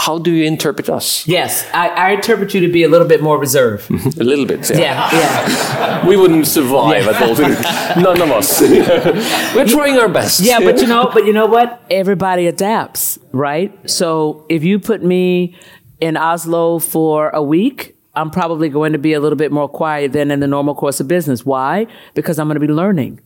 How 0.00 0.18
do 0.18 0.30
you 0.30 0.44
interpret 0.44 0.88
us? 0.88 1.26
Yes, 1.26 1.68
I, 1.74 1.88
I, 1.88 2.10
interpret 2.12 2.54
you 2.54 2.60
to 2.60 2.72
be 2.72 2.84
a 2.84 2.88
little 2.88 3.08
bit 3.08 3.22
more 3.22 3.38
reserved. 3.38 3.90
a 4.20 4.22
little 4.22 4.46
bit. 4.46 4.70
Yeah, 4.70 4.78
yeah. 4.78 5.48
yeah. 5.48 6.06
we 6.08 6.16
wouldn't 6.16 6.46
survive 6.46 7.04
yeah. 7.04 7.10
at 7.10 7.22
all. 7.22 8.02
None 8.02 8.22
of 8.22 8.30
us. 8.30 8.60
We're 9.54 9.66
trying 9.66 9.98
our 9.98 10.08
best. 10.08 10.40
Yeah, 10.40 10.60
but 10.60 10.80
you 10.80 10.86
know, 10.86 11.10
but 11.12 11.26
you 11.26 11.32
know 11.32 11.46
what? 11.46 11.82
Everybody 11.90 12.46
adapts, 12.46 13.18
right? 13.32 13.72
So 13.90 14.46
if 14.48 14.62
you 14.62 14.78
put 14.78 15.02
me 15.02 15.56
in 16.00 16.16
Oslo 16.16 16.78
for 16.78 17.30
a 17.30 17.42
week, 17.42 17.96
I'm 18.14 18.30
probably 18.30 18.68
going 18.68 18.92
to 18.92 18.98
be 18.98 19.12
a 19.12 19.18
little 19.18 19.36
bit 19.36 19.50
more 19.50 19.68
quiet 19.68 20.12
than 20.12 20.30
in 20.30 20.38
the 20.38 20.46
normal 20.46 20.76
course 20.76 21.00
of 21.00 21.08
business. 21.08 21.44
Why? 21.44 21.88
Because 22.14 22.38
I'm 22.38 22.46
going 22.46 22.60
to 22.60 22.64
be 22.64 22.72
learning. 22.72 23.20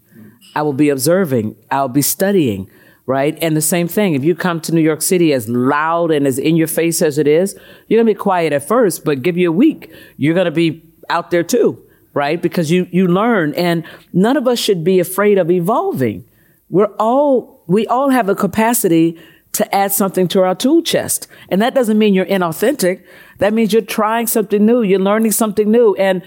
I 0.54 0.62
will 0.62 0.72
be 0.72 0.88
observing. 0.88 1.56
I'll 1.70 1.88
be 1.88 2.00
studying 2.00 2.70
right? 3.06 3.38
And 3.40 3.56
the 3.56 3.62
same 3.62 3.88
thing, 3.88 4.14
if 4.14 4.24
you 4.24 4.34
come 4.34 4.60
to 4.62 4.74
New 4.74 4.80
York 4.80 5.00
City 5.00 5.32
as 5.32 5.48
loud 5.48 6.10
and 6.10 6.26
as 6.26 6.38
in 6.38 6.56
your 6.56 6.66
face 6.66 7.00
as 7.00 7.18
it 7.18 7.28
is, 7.28 7.58
you're 7.86 7.98
gonna 7.98 8.12
be 8.12 8.18
quiet 8.18 8.52
at 8.52 8.66
first, 8.66 9.04
but 9.04 9.22
give 9.22 9.36
you 9.36 9.48
a 9.48 9.52
week, 9.52 9.92
you're 10.16 10.34
gonna 10.34 10.50
be 10.50 10.82
out 11.08 11.30
there 11.30 11.44
too, 11.44 11.82
right? 12.14 12.42
Because 12.42 12.70
you, 12.70 12.88
you 12.90 13.06
learn 13.06 13.54
and 13.54 13.84
none 14.12 14.36
of 14.36 14.48
us 14.48 14.58
should 14.58 14.82
be 14.82 14.98
afraid 14.98 15.38
of 15.38 15.50
evolving. 15.50 16.24
We're 16.68 16.92
all, 16.98 17.62
we 17.68 17.86
all 17.86 18.10
have 18.10 18.28
a 18.28 18.34
capacity 18.34 19.18
to 19.52 19.74
add 19.74 19.90
something 19.92 20.28
to 20.28 20.42
our 20.42 20.54
tool 20.54 20.82
chest. 20.82 21.28
And 21.48 21.62
that 21.62 21.74
doesn't 21.74 21.98
mean 21.98 22.12
you're 22.12 22.26
inauthentic. 22.26 23.04
That 23.38 23.54
means 23.54 23.72
you're 23.72 23.82
trying 23.82 24.26
something 24.26 24.66
new. 24.66 24.82
You're 24.82 24.98
learning 24.98 25.32
something 25.32 25.70
new. 25.70 25.94
And 25.94 26.22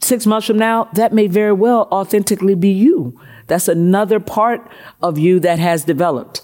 six 0.00 0.26
months 0.26 0.46
from 0.46 0.58
now, 0.58 0.88
that 0.94 1.12
may 1.12 1.26
very 1.26 1.52
well 1.52 1.88
authentically 1.92 2.54
be 2.54 2.70
you. 2.70 3.20
That's 3.48 3.68
another 3.68 4.20
part 4.20 4.70
of 5.02 5.18
you 5.18 5.40
that 5.40 5.58
has 5.58 5.84
developed. 5.84 6.42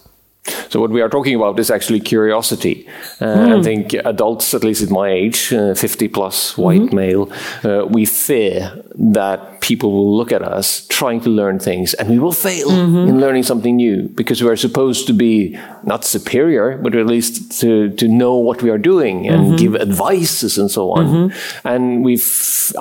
So 0.68 0.80
what 0.80 0.90
we 0.90 1.00
are 1.00 1.08
talking 1.08 1.34
about 1.34 1.58
is 1.58 1.70
actually 1.70 2.00
curiosity. 2.00 2.86
Uh, 3.20 3.24
mm. 3.24 3.58
I 3.58 3.62
think 3.62 3.94
adults, 3.94 4.52
at 4.54 4.62
least 4.62 4.82
at 4.82 4.90
my 4.90 5.08
age, 5.08 5.52
uh, 5.52 5.74
50 5.74 6.08
plus, 6.08 6.58
white 6.58 6.82
mm 6.82 6.88
-hmm. 6.88 6.94
male, 6.94 7.26
uh, 7.64 7.92
we 7.92 8.06
fear 8.06 8.82
that 9.12 9.60
people 9.60 9.90
will 9.90 10.16
look 10.16 10.32
at 10.32 10.42
us 10.42 10.86
trying 10.88 11.22
to 11.22 11.30
learn 11.30 11.58
things 11.58 11.94
and 11.94 12.08
we 12.10 12.18
will 12.18 12.32
fail 12.32 12.68
mm 12.70 12.94
-hmm. 12.94 13.08
in 13.08 13.20
learning 13.20 13.44
something 13.44 13.76
new 13.76 14.08
because 14.14 14.44
we 14.44 14.50
are 14.50 14.56
supposed 14.56 15.06
to 15.06 15.14
be 15.14 15.58
not 15.82 16.04
superior, 16.04 16.78
but 16.82 16.94
at 16.94 17.06
least 17.06 17.60
to, 17.60 17.88
to 18.00 18.06
know 18.06 18.44
what 18.44 18.62
we 18.62 18.70
are 18.70 18.80
doing 18.80 19.28
and 19.30 19.40
-hmm. 19.46 19.58
give 19.58 19.80
advices 19.80 20.58
and 20.58 20.70
so 20.70 20.82
on. 20.90 21.04
Mm-hmm. 21.04 21.28
And 21.62 22.04
we, 22.04 22.12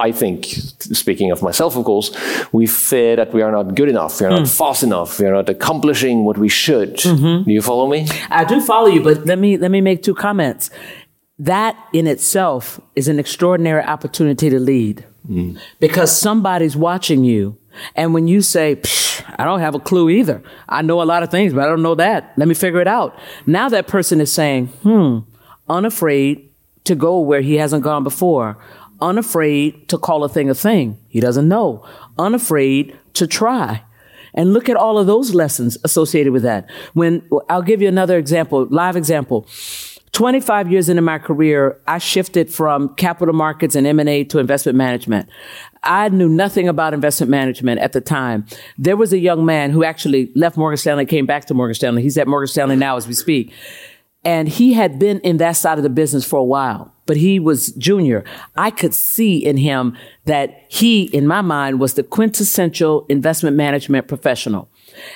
I 0.08 0.12
think, 0.14 0.46
speaking 1.04 1.32
of 1.34 1.42
myself, 1.42 1.76
of 1.78 1.84
course, 1.84 2.12
we 2.52 2.68
fear 2.68 3.16
that 3.16 3.30
we 3.34 3.44
are 3.44 3.52
not 3.52 3.66
good 3.80 3.90
enough, 3.90 4.20
we 4.20 4.26
are 4.28 4.36
not 4.36 4.48
mm. 4.48 4.56
fast 4.56 4.84
enough, 4.84 5.20
we 5.20 5.26
are 5.26 5.36
not 5.36 5.50
accomplishing 5.50 6.26
what 6.28 6.38
we 6.38 6.50
should. 6.50 7.02
You 7.54 7.62
follow 7.62 7.88
me? 7.88 8.08
I 8.30 8.44
do 8.44 8.60
follow 8.60 8.88
you, 8.88 9.02
but 9.02 9.26
let 9.26 9.40
me 9.40 9.58
let 9.58 9.72
me 9.72 9.82
make 9.82 10.04
two 10.04 10.16
comments. 10.16 10.70
That 11.40 11.78
in 11.94 12.08
itself 12.08 12.80
is 12.96 13.08
an 13.08 13.20
extraordinary 13.20 13.84
opportunity 13.84 14.50
to 14.50 14.60
lead 14.60 15.06
mm. 15.28 15.60
because 15.80 16.18
somebody's 16.18 16.76
watching 16.76 17.24
you. 17.24 17.58
And 17.96 18.14
when 18.14 18.28
you 18.28 18.42
say, 18.42 18.80
I 19.38 19.46
don't 19.46 19.60
have 19.60 19.74
a 19.74 19.80
clue 19.80 20.10
either. 20.10 20.44
I 20.70 20.84
know 20.84 21.02
a 21.02 21.04
lot 21.04 21.24
of 21.24 21.32
things, 21.32 21.54
but 21.54 21.64
I 21.64 21.68
don't 21.68 21.82
know 21.82 21.96
that. 21.96 22.34
Let 22.38 22.48
me 22.48 22.54
figure 22.54 22.82
it 22.82 22.88
out. 22.88 23.18
Now 23.48 23.68
that 23.70 23.88
person 23.88 24.22
is 24.22 24.32
saying, 24.32 24.68
hmm, 24.68 25.20
unafraid, 25.68 26.50
to 26.84 26.96
go 26.96 27.20
where 27.20 27.42
he 27.42 27.56
hasn't 27.56 27.84
gone 27.84 28.04
before, 28.04 28.58
unafraid 29.02 29.88
to 29.90 29.98
call 29.98 30.24
a 30.24 30.30
thing 30.30 30.50
a 30.50 30.56
thing 30.56 30.98
he 31.08 31.20
doesn't 31.20 31.48
know, 31.48 31.86
unafraid 32.18 32.98
to 33.14 33.28
try. 33.28 33.84
And 34.34 34.54
look 34.54 34.70
at 34.70 34.76
all 34.76 34.98
of 34.98 35.08
those 35.08 35.34
lessons 35.34 35.78
associated 35.84 36.34
with 36.34 36.44
that. 36.44 36.70
When 36.94 37.28
I'll 37.50 37.62
give 37.62 37.82
you 37.82 37.88
another 37.88 38.18
example, 38.18 38.68
live 38.70 38.96
example. 38.96 39.48
25 40.14 40.72
years 40.72 40.90
into 40.90 41.02
my 41.02 41.18
career, 41.18 41.82
I 41.88 41.98
shifted 41.98 42.54
from 42.54 42.94
capital 42.96 43.34
markets 43.34 43.74
and 43.76 43.88
M&A 43.88 44.24
to 44.26 44.38
investment 44.38 44.78
management. 44.78 45.28
I 45.82 46.10
knew 46.10 46.30
nothing 46.30 46.68
about 46.68 46.94
investment 46.94 47.32
management 47.32 47.82
at 47.82 47.94
the 47.94 48.02
time. 48.02 48.46
There 48.78 48.96
was 48.96 49.12
a 49.12 49.18
young 49.18 49.44
man 49.44 49.72
who 49.72 49.84
actually 49.84 50.32
left 50.36 50.56
Morgan 50.56 50.78
Stanley, 50.78 51.08
came 51.08 51.26
back 51.26 51.46
to 51.46 51.56
Morgan 51.56 51.74
Stanley. 51.74 52.04
He's 52.04 52.18
at 52.20 52.28
Morgan 52.28 52.48
Stanley 52.48 52.76
now 52.76 52.96
as 52.96 53.08
we 53.08 53.14
speak. 53.14 53.52
And 54.24 54.48
he 54.48 54.74
had 54.74 55.00
been 55.00 55.20
in 55.22 55.38
that 55.38 55.54
side 55.54 55.80
of 55.80 55.84
the 55.84 55.90
business 55.90 56.24
for 56.24 56.38
a 56.38 56.44
while, 56.44 56.93
but 57.06 57.18
he 57.18 57.40
was 57.40 57.72
junior. 57.74 58.24
I 58.56 58.72
could 58.72 58.94
see 58.94 59.44
in 59.44 59.58
him 59.58 59.98
that 60.26 60.66
he, 60.68 61.04
in 61.04 61.28
my 61.28 61.42
mind, 61.42 61.80
was 61.80 61.94
the 61.96 62.04
quintessential 62.04 63.06
investment 63.10 63.56
management 63.56 64.08
professional. 64.08 64.70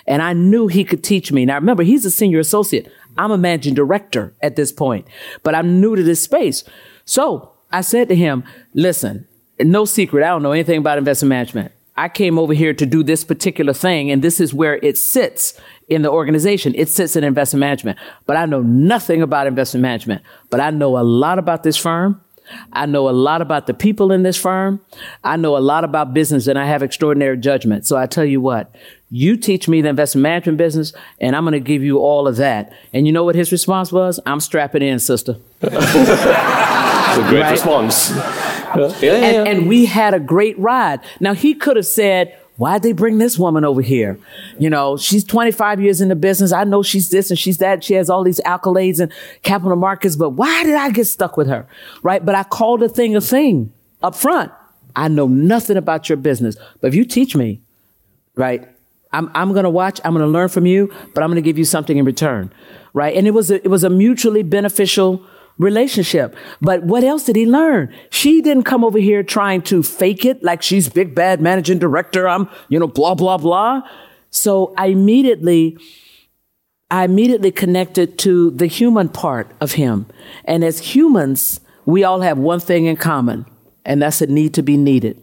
And 0.05 0.21
I 0.21 0.33
knew 0.33 0.67
he 0.67 0.83
could 0.83 1.03
teach 1.03 1.31
me. 1.31 1.45
Now 1.45 1.55
remember, 1.55 1.83
he's 1.83 2.05
a 2.05 2.11
senior 2.11 2.39
associate. 2.39 2.91
I'm 3.17 3.31
a 3.31 3.37
managing 3.37 3.73
director 3.73 4.33
at 4.41 4.55
this 4.55 4.71
point, 4.71 5.07
but 5.43 5.55
I'm 5.55 5.81
new 5.81 5.95
to 5.95 6.03
this 6.03 6.21
space. 6.21 6.63
So 7.05 7.53
I 7.71 7.81
said 7.81 8.09
to 8.09 8.15
him, 8.15 8.43
listen, 8.73 9.27
no 9.59 9.85
secret. 9.85 10.23
I 10.23 10.27
don't 10.27 10.43
know 10.43 10.51
anything 10.51 10.79
about 10.79 10.97
investment 10.97 11.29
management. 11.29 11.71
I 11.95 12.09
came 12.09 12.37
over 12.37 12.53
here 12.53 12.75
to 12.75 12.85
do 12.85 13.01
this 13.01 13.23
particular 13.23 13.73
thing, 13.73 14.11
and 14.11 14.21
this 14.21 14.39
is 14.39 14.53
where 14.53 14.75
it 14.83 14.99
sits 14.99 15.59
in 15.87 16.01
the 16.01 16.11
organization. 16.11 16.73
It 16.75 16.89
sits 16.89 17.15
in 17.15 17.23
investment 17.23 17.61
management. 17.61 17.97
But 18.25 18.37
I 18.37 18.45
know 18.45 18.61
nothing 18.61 19.21
about 19.21 19.47
investment 19.47 19.81
management. 19.81 20.21
But 20.49 20.59
I 20.59 20.69
know 20.69 20.97
a 20.97 21.03
lot 21.03 21.39
about 21.39 21.63
this 21.63 21.77
firm. 21.77 22.21
I 22.71 22.85
know 22.85 23.09
a 23.09 23.11
lot 23.11 23.41
about 23.41 23.67
the 23.67 23.73
people 23.73 24.11
in 24.13 24.23
this 24.23 24.37
firm. 24.37 24.79
I 25.21 25.35
know 25.35 25.57
a 25.57 25.59
lot 25.59 25.83
about 25.83 26.13
business, 26.13 26.47
and 26.47 26.57
I 26.57 26.65
have 26.65 26.81
extraordinary 26.81 27.35
judgment. 27.37 27.85
So 27.85 27.97
I 27.97 28.05
tell 28.05 28.23
you 28.23 28.39
what, 28.39 28.73
you 29.11 29.35
teach 29.35 29.67
me 29.67 29.81
the 29.81 29.89
investment 29.89 30.23
management 30.23 30.57
business, 30.57 30.93
and 31.19 31.35
I'm 31.35 31.43
going 31.43 31.51
to 31.53 31.59
give 31.59 31.83
you 31.83 31.97
all 31.99 32.25
of 32.25 32.37
that. 32.37 32.71
And 32.93 33.05
you 33.05 33.11
know 33.11 33.25
what 33.25 33.35
his 33.35 33.51
response 33.51 33.91
was? 33.91 34.21
I'm 34.25 34.39
strapping 34.39 34.81
in, 34.81 34.99
sister. 34.99 35.35
It's 37.09 37.25
a 37.25 37.29
great 37.29 37.41
Right. 37.41 37.51
response. 37.51 38.11
Yeah, 38.11 38.91
yeah, 39.01 39.13
and, 39.13 39.35
yeah. 39.35 39.43
and 39.51 39.67
we 39.67 39.85
had 39.85 40.13
a 40.13 40.19
great 40.19 40.57
ride. 40.59 40.99
Now 41.19 41.33
he 41.33 41.53
could 41.53 41.77
have 41.77 41.85
said, 41.85 42.37
why'd 42.57 42.83
they 42.83 42.91
bring 42.91 43.17
this 43.17 43.39
woman 43.39 43.63
over 43.63 43.81
here? 43.81 44.19
You 44.59 44.69
know, 44.69 44.97
she's 44.97 45.23
25 45.23 45.79
years 45.79 46.01
in 46.01 46.09
the 46.09 46.15
business. 46.15 46.51
I 46.51 46.63
know 46.63 46.83
she's 46.83 47.09
this 47.09 47.29
and 47.29 47.39
she's 47.39 47.59
that. 47.59 47.83
She 47.83 47.93
has 47.93 48.09
all 48.09 48.23
these 48.23 48.41
accolades 48.41 48.99
and 48.99 49.11
capital 49.43 49.77
markets, 49.77 50.15
but 50.15 50.31
why 50.31 50.63
did 50.63 50.75
I 50.75 50.89
get 50.89 51.05
stuck 51.05 51.37
with 51.37 51.47
her? 51.47 51.67
Right. 52.03 52.23
But 52.23 52.35
I 52.35 52.43
called 52.43 52.83
a 52.83 52.89
thing 52.89 53.15
a 53.15 53.21
thing 53.21 53.71
up 54.01 54.15
front. 54.15 54.51
I 54.95 55.07
know 55.07 55.27
nothing 55.27 55.77
about 55.77 56.09
your 56.09 56.17
business, 56.17 56.57
but 56.81 56.87
if 56.87 56.95
you 56.95 57.05
teach 57.05 57.35
me, 57.35 57.61
right? 58.35 58.67
I'm, 59.13 59.31
I'm 59.35 59.53
going 59.53 59.63
to 59.63 59.69
watch, 59.69 60.01
I'm 60.03 60.13
going 60.13 60.25
to 60.25 60.31
learn 60.31 60.49
from 60.49 60.65
you, 60.65 60.93
but 61.13 61.23
I'm 61.23 61.29
going 61.29 61.35
to 61.35 61.41
give 61.41 61.57
you 61.57 61.65
something 61.65 61.97
in 61.97 62.05
return. 62.05 62.51
Right. 62.93 63.15
And 63.15 63.27
it 63.27 63.31
was 63.31 63.51
a, 63.51 63.63
it 63.63 63.69
was 63.69 63.83
a 63.83 63.89
mutually 63.89 64.43
beneficial 64.43 65.23
relationship. 65.57 66.35
But 66.61 66.83
what 66.83 67.03
else 67.03 67.23
did 67.23 67.35
he 67.35 67.45
learn? 67.45 67.93
She 68.09 68.41
didn't 68.41 68.63
come 68.63 68.83
over 68.83 68.99
here 68.99 69.23
trying 69.23 69.61
to 69.63 69.83
fake 69.83 70.25
it 70.25 70.43
like 70.43 70.61
she's 70.61 70.89
big 70.89 71.15
bad 71.15 71.41
managing 71.41 71.79
director. 71.79 72.27
I'm, 72.27 72.49
you 72.69 72.79
know, 72.79 72.87
blah, 72.87 73.15
blah, 73.15 73.37
blah. 73.37 73.81
So 74.29 74.73
I 74.77 74.87
immediately, 74.87 75.77
I 76.91 77.05
immediately 77.05 77.51
connected 77.51 78.17
to 78.19 78.51
the 78.51 78.67
human 78.67 79.09
part 79.09 79.51
of 79.59 79.73
him. 79.73 80.05
And 80.45 80.63
as 80.63 80.79
humans, 80.79 81.59
we 81.85 82.03
all 82.03 82.21
have 82.21 82.37
one 82.37 82.59
thing 82.59 82.85
in 82.85 82.97
common, 82.97 83.45
and 83.85 84.01
that's 84.01 84.21
a 84.21 84.27
need 84.27 84.53
to 84.55 84.61
be 84.61 84.77
needed. 84.77 85.17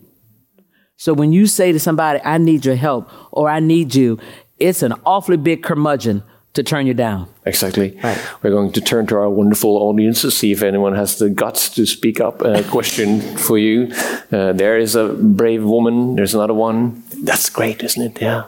So 0.96 1.12
when 1.12 1.32
you 1.32 1.46
say 1.46 1.72
to 1.72 1.80
somebody, 1.80 2.20
I 2.24 2.38
need 2.38 2.64
your 2.64 2.76
help 2.76 3.10
or 3.30 3.50
I 3.50 3.60
need 3.60 3.94
you, 3.94 4.18
it's 4.58 4.82
an 4.82 4.94
awfully 5.04 5.36
big 5.36 5.62
curmudgeon 5.62 6.22
to 6.54 6.62
turn 6.62 6.86
you 6.86 6.94
down. 6.94 7.26
Exactly. 7.44 7.98
We're 8.42 8.50
going 8.50 8.72
to 8.72 8.80
turn 8.80 9.06
to 9.08 9.16
our 9.16 9.28
wonderful 9.30 9.76
audience 9.76 10.22
to 10.22 10.30
see 10.30 10.52
if 10.52 10.62
anyone 10.62 10.94
has 10.94 11.18
the 11.18 11.28
guts 11.28 11.68
to 11.74 11.84
speak 11.86 12.20
up 12.20 12.42
a 12.42 12.62
question 12.64 13.20
for 13.36 13.58
you. 13.58 13.92
Uh, 14.32 14.52
there 14.52 14.78
is 14.78 14.94
a 14.94 15.08
brave 15.08 15.64
woman. 15.64 16.14
There's 16.16 16.34
another 16.34 16.54
one. 16.54 17.02
That's 17.22 17.48
great, 17.50 17.82
isn't 17.82 18.02
it? 18.02 18.22
Yeah. 18.22 18.44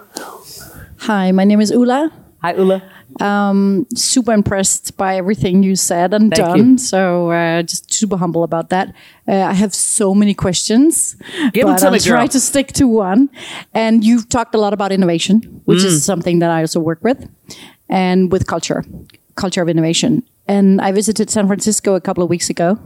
Hi, 0.98 1.32
my 1.32 1.44
name 1.44 1.60
is 1.60 1.70
Ula. 1.70 2.10
Hi, 2.42 2.54
Ula. 2.54 2.82
Um, 3.20 3.86
super 3.94 4.32
impressed 4.32 4.96
by 4.96 5.16
everything 5.16 5.62
you 5.62 5.74
said 5.74 6.12
and 6.12 6.30
Thank 6.34 6.46
done. 6.48 6.70
you. 6.72 6.78
So 6.78 7.30
uh, 7.30 7.62
just 7.62 7.92
super 7.92 8.16
humble 8.16 8.42
about 8.44 8.68
that. 8.70 8.94
Uh, 9.26 9.32
I 9.42 9.52
have 9.54 9.74
so 9.74 10.14
many 10.14 10.34
questions, 10.34 11.16
Give 11.52 11.64
'em 11.64 11.72
but 11.72 11.78
to 11.78 11.86
I'll 11.86 11.92
me, 11.92 11.98
try 11.98 12.18
girl. 12.20 12.28
to 12.28 12.40
stick 12.40 12.68
to 12.74 12.86
one. 12.86 13.30
And 13.74 14.04
you've 14.04 14.28
talked 14.28 14.54
a 14.54 14.58
lot 14.58 14.72
about 14.74 14.92
innovation, 14.92 15.62
which 15.64 15.80
Mm. 15.80 15.86
is 15.86 16.04
something 16.04 16.40
that 16.40 16.50
I 16.50 16.60
also 16.60 16.78
work 16.80 16.98
with, 17.02 17.26
and 17.88 18.32
with 18.32 18.46
culture, 18.46 18.84
culture 19.34 19.62
of 19.62 19.68
innovation. 19.68 20.22
And 20.48 20.80
I 20.80 20.92
visited 20.92 21.30
San 21.30 21.46
Francisco 21.46 21.94
a 21.94 22.00
couple 22.00 22.22
of 22.22 22.30
weeks 22.30 22.50
ago, 22.50 22.78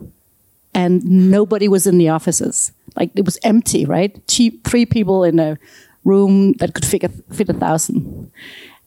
and 0.75 1.04
nobody 1.04 1.69
was 1.69 1.87
in 1.87 1.99
the 1.99 2.09
offices. 2.09 2.73
Like 2.97 3.11
it 3.14 3.25
was 3.25 3.38
empty, 3.42 3.85
right? 3.85 4.19
Three 4.28 4.87
people 4.87 5.25
in 5.25 5.38
a 5.38 5.59
room 6.04 6.54
that 6.54 6.75
could 6.75 6.85
fit 6.85 7.04
a, 7.04 7.09
fit 7.09 7.49
a 7.49 7.52
thousand. 7.54 8.30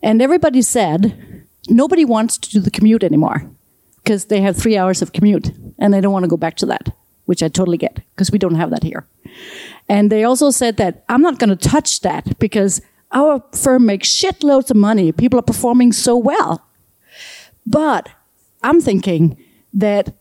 And 0.01 0.21
everybody 0.21 0.61
said 0.61 1.45
nobody 1.69 2.05
wants 2.05 2.37
to 2.37 2.49
do 2.49 2.59
the 2.59 2.71
commute 2.71 3.03
anymore 3.03 3.49
because 4.03 4.25
they 4.25 4.41
have 4.41 4.57
three 4.57 4.77
hours 4.77 5.01
of 5.01 5.13
commute 5.13 5.51
and 5.79 5.93
they 5.93 6.01
don't 6.01 6.11
want 6.11 6.23
to 6.23 6.29
go 6.29 6.37
back 6.37 6.55
to 6.57 6.65
that, 6.65 6.89
which 7.25 7.41
I 7.41 7.47
totally 7.47 7.77
get 7.77 7.99
because 8.15 8.31
we 8.31 8.39
don't 8.39 8.55
have 8.55 8.69
that 8.71 8.83
here. 8.83 9.05
And 9.87 10.11
they 10.11 10.23
also 10.23 10.49
said 10.51 10.77
that 10.77 11.03
I'm 11.09 11.21
not 11.21 11.39
going 11.39 11.49
to 11.49 11.69
touch 11.69 12.01
that 12.01 12.37
because 12.39 12.81
our 13.13 13.43
firm 13.51 13.85
makes 13.85 14.09
shitloads 14.09 14.71
of 14.71 14.77
money. 14.77 15.11
People 15.11 15.39
are 15.39 15.43
performing 15.43 15.93
so 15.93 16.17
well. 16.17 16.65
But 17.65 18.09
I'm 18.61 18.81
thinking 18.81 19.37
that 19.73 20.13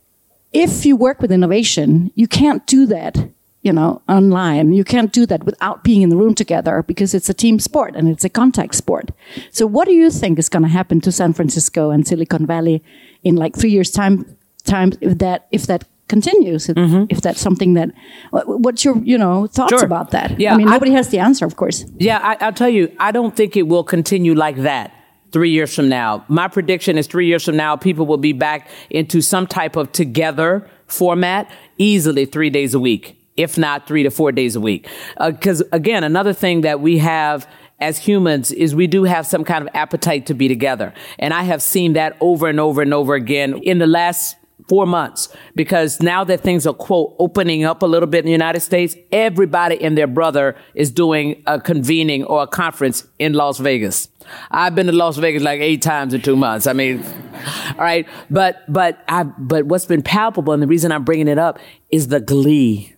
if 0.52 0.84
you 0.84 0.96
work 0.96 1.20
with 1.20 1.32
innovation, 1.32 2.10
you 2.14 2.28
can't 2.28 2.66
do 2.66 2.86
that, 2.86 3.16
you 3.62 3.72
know, 3.72 4.02
online. 4.08 4.72
You 4.72 4.84
can't 4.84 5.12
do 5.12 5.26
that 5.26 5.44
without 5.44 5.82
being 5.82 6.02
in 6.02 6.10
the 6.10 6.16
room 6.16 6.34
together 6.34 6.82
because 6.82 7.14
it's 7.14 7.28
a 7.28 7.34
team 7.34 7.58
sport 7.58 7.96
and 7.96 8.08
it's 8.08 8.24
a 8.24 8.28
contact 8.28 8.74
sport. 8.74 9.10
So 9.50 9.66
what 9.66 9.86
do 9.86 9.94
you 9.94 10.10
think 10.10 10.38
is 10.38 10.48
going 10.48 10.62
to 10.62 10.68
happen 10.68 11.00
to 11.00 11.12
San 11.12 11.32
Francisco 11.32 11.90
and 11.90 12.06
Silicon 12.06 12.46
Valley 12.46 12.82
in 13.24 13.36
like 13.36 13.56
three 13.56 13.70
years 13.70 13.90
time, 13.90 14.36
time 14.64 14.92
if 15.00 15.18
that, 15.18 15.46
if 15.50 15.66
that 15.66 15.84
continues, 16.08 16.68
if, 16.68 16.76
mm-hmm. 16.76 17.04
if 17.08 17.20
that's 17.20 17.40
something 17.40 17.74
that, 17.74 17.90
what's 18.30 18.84
your, 18.84 18.98
you 18.98 19.16
know, 19.16 19.46
thoughts 19.46 19.72
Sure. 19.72 19.84
about 19.84 20.10
that? 20.10 20.38
Yeah, 20.38 20.54
I 20.54 20.56
mean, 20.56 20.68
I- 20.68 20.72
nobody 20.72 20.92
has 20.92 21.08
the 21.08 21.18
answer, 21.18 21.46
of 21.46 21.56
course. 21.56 21.84
Yeah, 21.98 22.18
I, 22.22 22.44
I'll 22.44 22.52
tell 22.52 22.68
you, 22.68 22.94
I 22.98 23.12
don't 23.12 23.34
think 23.34 23.56
it 23.56 23.68
will 23.68 23.84
continue 23.84 24.34
like 24.34 24.56
that 24.56 24.92
three 25.32 25.50
years 25.50 25.74
from 25.74 25.88
now. 25.88 26.24
My 26.28 26.48
prediction 26.48 26.98
is 26.98 27.06
three 27.06 27.26
years 27.26 27.44
from 27.44 27.56
now, 27.56 27.76
people 27.76 28.06
will 28.06 28.18
be 28.18 28.32
back 28.32 28.68
into 28.90 29.22
some 29.22 29.46
type 29.46 29.76
of 29.76 29.90
together 29.92 30.68
format 30.86 31.50
easily 31.78 32.26
three 32.26 32.50
days 32.50 32.74
a 32.74 32.78
week, 32.80 33.18
if 33.36 33.56
not 33.56 33.86
three 33.86 34.02
to 34.02 34.10
four 34.10 34.30
days 34.30 34.54
a 34.56 34.60
week. 34.60 34.86
Uh, 35.16 35.30
because 35.30 35.62
again, 35.72 36.04
another 36.04 36.34
thing 36.34 36.60
that 36.60 36.80
we 36.80 36.98
have 36.98 37.48
as 37.80 37.98
humans 37.98 38.52
is 38.52 38.74
we 38.74 38.86
do 38.86 39.04
have 39.04 39.26
some 39.26 39.42
kind 39.42 39.66
of 39.66 39.74
appetite 39.74 40.26
to 40.26 40.34
be 40.34 40.46
together. 40.48 40.92
And 41.18 41.34
I 41.34 41.42
have 41.44 41.62
seen 41.62 41.94
that 41.94 42.16
over 42.20 42.46
and 42.46 42.60
over 42.60 42.82
and 42.82 42.94
over 42.94 43.14
again 43.14 43.58
in 43.58 43.78
the 43.78 43.86
last 43.86 44.36
four 44.68 44.86
months 44.86 45.28
because 45.54 46.00
now 46.00 46.24
that 46.24 46.40
things 46.40 46.66
are 46.66 46.74
quote 46.74 47.14
opening 47.18 47.64
up 47.64 47.82
a 47.82 47.86
little 47.86 48.06
bit 48.06 48.20
in 48.20 48.26
the 48.26 48.32
United 48.32 48.60
States, 48.60 48.96
everybody 49.10 49.80
and 49.82 49.96
their 49.96 50.06
brother 50.06 50.56
is 50.74 50.90
doing 50.90 51.42
a 51.46 51.60
convening 51.60 52.24
or 52.24 52.42
a 52.42 52.46
conference 52.46 53.06
in 53.18 53.32
Las 53.32 53.58
Vegas. 53.58 54.08
I've 54.50 54.74
been 54.74 54.86
to 54.86 54.92
Las 54.92 55.16
Vegas 55.16 55.42
like 55.42 55.60
eight 55.60 55.82
times 55.82 56.14
in 56.14 56.22
two 56.22 56.36
months. 56.36 56.66
I 56.66 56.72
mean, 56.72 57.02
all 57.70 57.78
right, 57.78 58.06
but 58.30 58.62
but 58.68 59.02
I 59.08 59.24
but 59.24 59.66
what's 59.66 59.86
been 59.86 60.02
palpable 60.02 60.52
and 60.52 60.62
the 60.62 60.66
reason 60.66 60.92
I'm 60.92 61.04
bringing 61.04 61.28
it 61.28 61.38
up 61.38 61.58
is 61.90 62.08
the 62.08 62.20
glee 62.20 62.94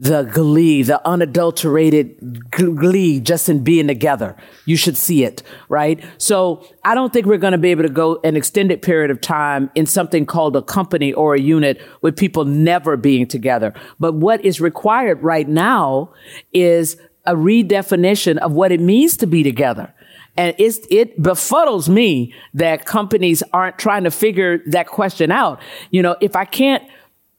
the 0.00 0.22
glee, 0.22 0.82
the 0.82 1.06
unadulterated 1.06 2.50
glee 2.50 3.20
just 3.20 3.50
in 3.50 3.62
being 3.62 3.86
together. 3.86 4.34
You 4.64 4.78
should 4.78 4.96
see 4.96 5.24
it, 5.24 5.42
right? 5.68 6.02
So 6.16 6.66
I 6.82 6.94
don't 6.94 7.12
think 7.12 7.26
we're 7.26 7.36
going 7.36 7.52
to 7.52 7.58
be 7.58 7.70
able 7.70 7.82
to 7.82 7.90
go 7.90 8.18
an 8.24 8.34
extended 8.34 8.80
period 8.80 9.10
of 9.10 9.20
time 9.20 9.70
in 9.74 9.84
something 9.84 10.24
called 10.24 10.56
a 10.56 10.62
company 10.62 11.12
or 11.12 11.34
a 11.34 11.40
unit 11.40 11.82
with 12.00 12.16
people 12.16 12.46
never 12.46 12.96
being 12.96 13.26
together. 13.26 13.74
But 13.98 14.14
what 14.14 14.42
is 14.42 14.58
required 14.58 15.22
right 15.22 15.46
now 15.46 16.14
is 16.54 16.96
a 17.26 17.34
redefinition 17.34 18.38
of 18.38 18.52
what 18.52 18.72
it 18.72 18.80
means 18.80 19.18
to 19.18 19.26
be 19.26 19.42
together. 19.42 19.92
And 20.34 20.54
it 20.58 21.20
befuddles 21.20 21.90
me 21.90 22.32
that 22.54 22.86
companies 22.86 23.42
aren't 23.52 23.78
trying 23.78 24.04
to 24.04 24.10
figure 24.10 24.62
that 24.68 24.86
question 24.86 25.30
out. 25.30 25.60
You 25.90 26.00
know, 26.00 26.16
if 26.22 26.36
I 26.36 26.46
can't 26.46 26.82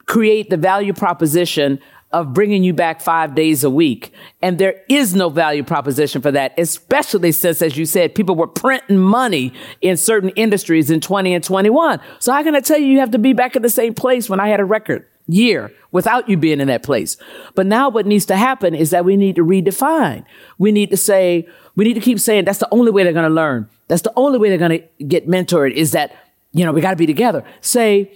create 0.06 0.52
the 0.52 0.58
value 0.58 0.94
proposition 0.94 1.80
of 2.14 2.34
bringing 2.34 2.64
you 2.64 2.74
back 2.74 3.02
five 3.02 3.36
days 3.36 3.64
a 3.64 3.70
week. 3.70 4.14
And 4.42 4.58
there 4.58 4.82
is 4.90 5.16
no 5.16 5.30
value 5.30 5.64
proposition 5.64 6.22
for 6.22 6.32
that, 6.32 6.54
especially 6.58 7.32
since, 7.32 7.62
as 7.62 7.78
you 7.78 7.86
said, 7.86 8.16
people 8.16 8.36
were 8.36 8.48
printing 8.48 8.98
money 8.98 9.54
in 9.82 9.98
certain 9.98 10.30
industries 10.30 10.92
in 10.92 11.00
20 11.00 11.34
and 11.34 11.44
21. 11.44 12.00
So 12.20 12.34
how 12.34 12.44
can 12.44 12.56
I 12.56 12.60
tell 12.60 12.78
you 12.78 12.88
you 12.88 13.00
have 13.00 13.12
to 13.12 13.20
be 13.20 13.34
back 13.34 13.56
at 13.56 13.62
the 13.62 13.70
same 13.70 13.94
place 13.94 14.30
when 14.30 14.40
I 14.40 14.48
had 14.48 14.60
a 14.60 14.66
record 14.66 15.08
year 15.28 15.72
without 15.92 16.28
you 16.28 16.36
being 16.36 16.60
in 16.60 16.68
that 16.68 16.84
place? 16.84 17.18
But 17.56 17.66
now 17.66 17.90
what 17.90 18.06
needs 18.06 18.26
to 18.28 18.36
happen 18.36 18.76
is 18.76 18.90
that 18.90 19.06
we 19.06 19.16
need 19.16 19.38
to 19.38 19.46
redefine. 19.46 20.26
We 20.58 20.72
need 20.72 20.90
to 20.90 20.98
say, 20.98 21.48
we 21.76 21.86
need 21.86 21.94
to 21.94 22.02
keep 22.02 22.20
saying 22.20 22.46
that's 22.46 22.60
the 22.60 22.68
only 22.72 22.92
way 22.92 23.04
they're 23.04 23.14
going 23.14 23.30
to 23.30 23.34
learn. 23.34 23.70
That's 23.88 24.02
the 24.02 24.14
only 24.18 24.38
way 24.38 24.50
they're 24.50 24.58
going 24.58 24.82
to 24.82 25.04
get 25.06 25.28
mentored 25.28 25.74
is 25.74 25.92
that, 25.92 26.16
you 26.52 26.66
know, 26.66 26.74
we 26.74 26.82
got 26.82 26.92
to 26.92 26.98
be 26.98 27.06
together. 27.06 27.46
Say, 27.62 28.12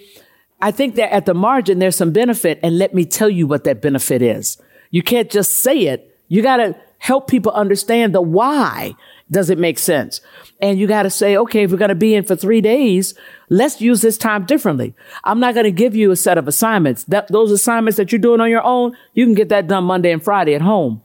I 0.62 0.72
think 0.72 0.96
that 0.96 1.14
at 1.14 1.26
the 1.26 1.34
margin, 1.34 1.80
there's 1.80 1.96
some 1.96 2.12
benefit. 2.12 2.60
And 2.64 2.78
let 2.78 2.94
me 2.94 3.06
tell 3.06 3.30
you 3.30 3.48
what 3.48 3.64
that 3.66 3.82
benefit 3.82 4.22
is. 4.22 4.58
You 4.92 5.04
can't 5.04 5.30
just 5.30 5.52
say 5.52 5.88
it. 5.88 6.18
You 6.28 6.42
got 6.42 6.58
to 6.58 6.76
help 7.00 7.28
people 7.28 7.52
understand 7.52 8.16
the 8.16 8.22
why. 8.22 8.96
Does 9.30 9.50
it 9.50 9.58
make 9.58 9.80
sense? 9.80 10.22
And 10.62 10.80
you 10.80 10.88
got 10.88 11.04
to 11.04 11.10
say, 11.10 11.36
okay, 11.36 11.64
if 11.64 11.72
we're 11.72 11.78
going 11.78 11.90
to 11.90 11.96
be 11.96 12.14
in 12.14 12.24
for 12.24 12.36
three 12.36 12.62
days, 12.62 13.16
let's 13.50 13.82
use 13.82 14.02
this 14.02 14.18
time 14.18 14.46
differently. 14.46 14.94
I'm 15.24 15.40
not 15.40 15.56
going 15.56 15.66
to 15.66 15.72
give 15.72 15.96
you 15.96 16.12
a 16.12 16.16
set 16.16 16.38
of 16.38 16.48
assignments. 16.48 17.04
That, 17.06 17.28
those 17.30 17.52
assignments 17.52 17.98
that 17.98 18.12
you're 18.12 18.20
doing 18.20 18.40
on 18.40 18.50
your 18.50 18.64
own, 18.64 18.96
you 19.14 19.26
can 19.26 19.34
get 19.34 19.50
that 19.50 19.68
done 19.68 19.84
Monday 19.84 20.12
and 20.12 20.24
Friday 20.24 20.54
at 20.54 20.62
home. 20.62 21.02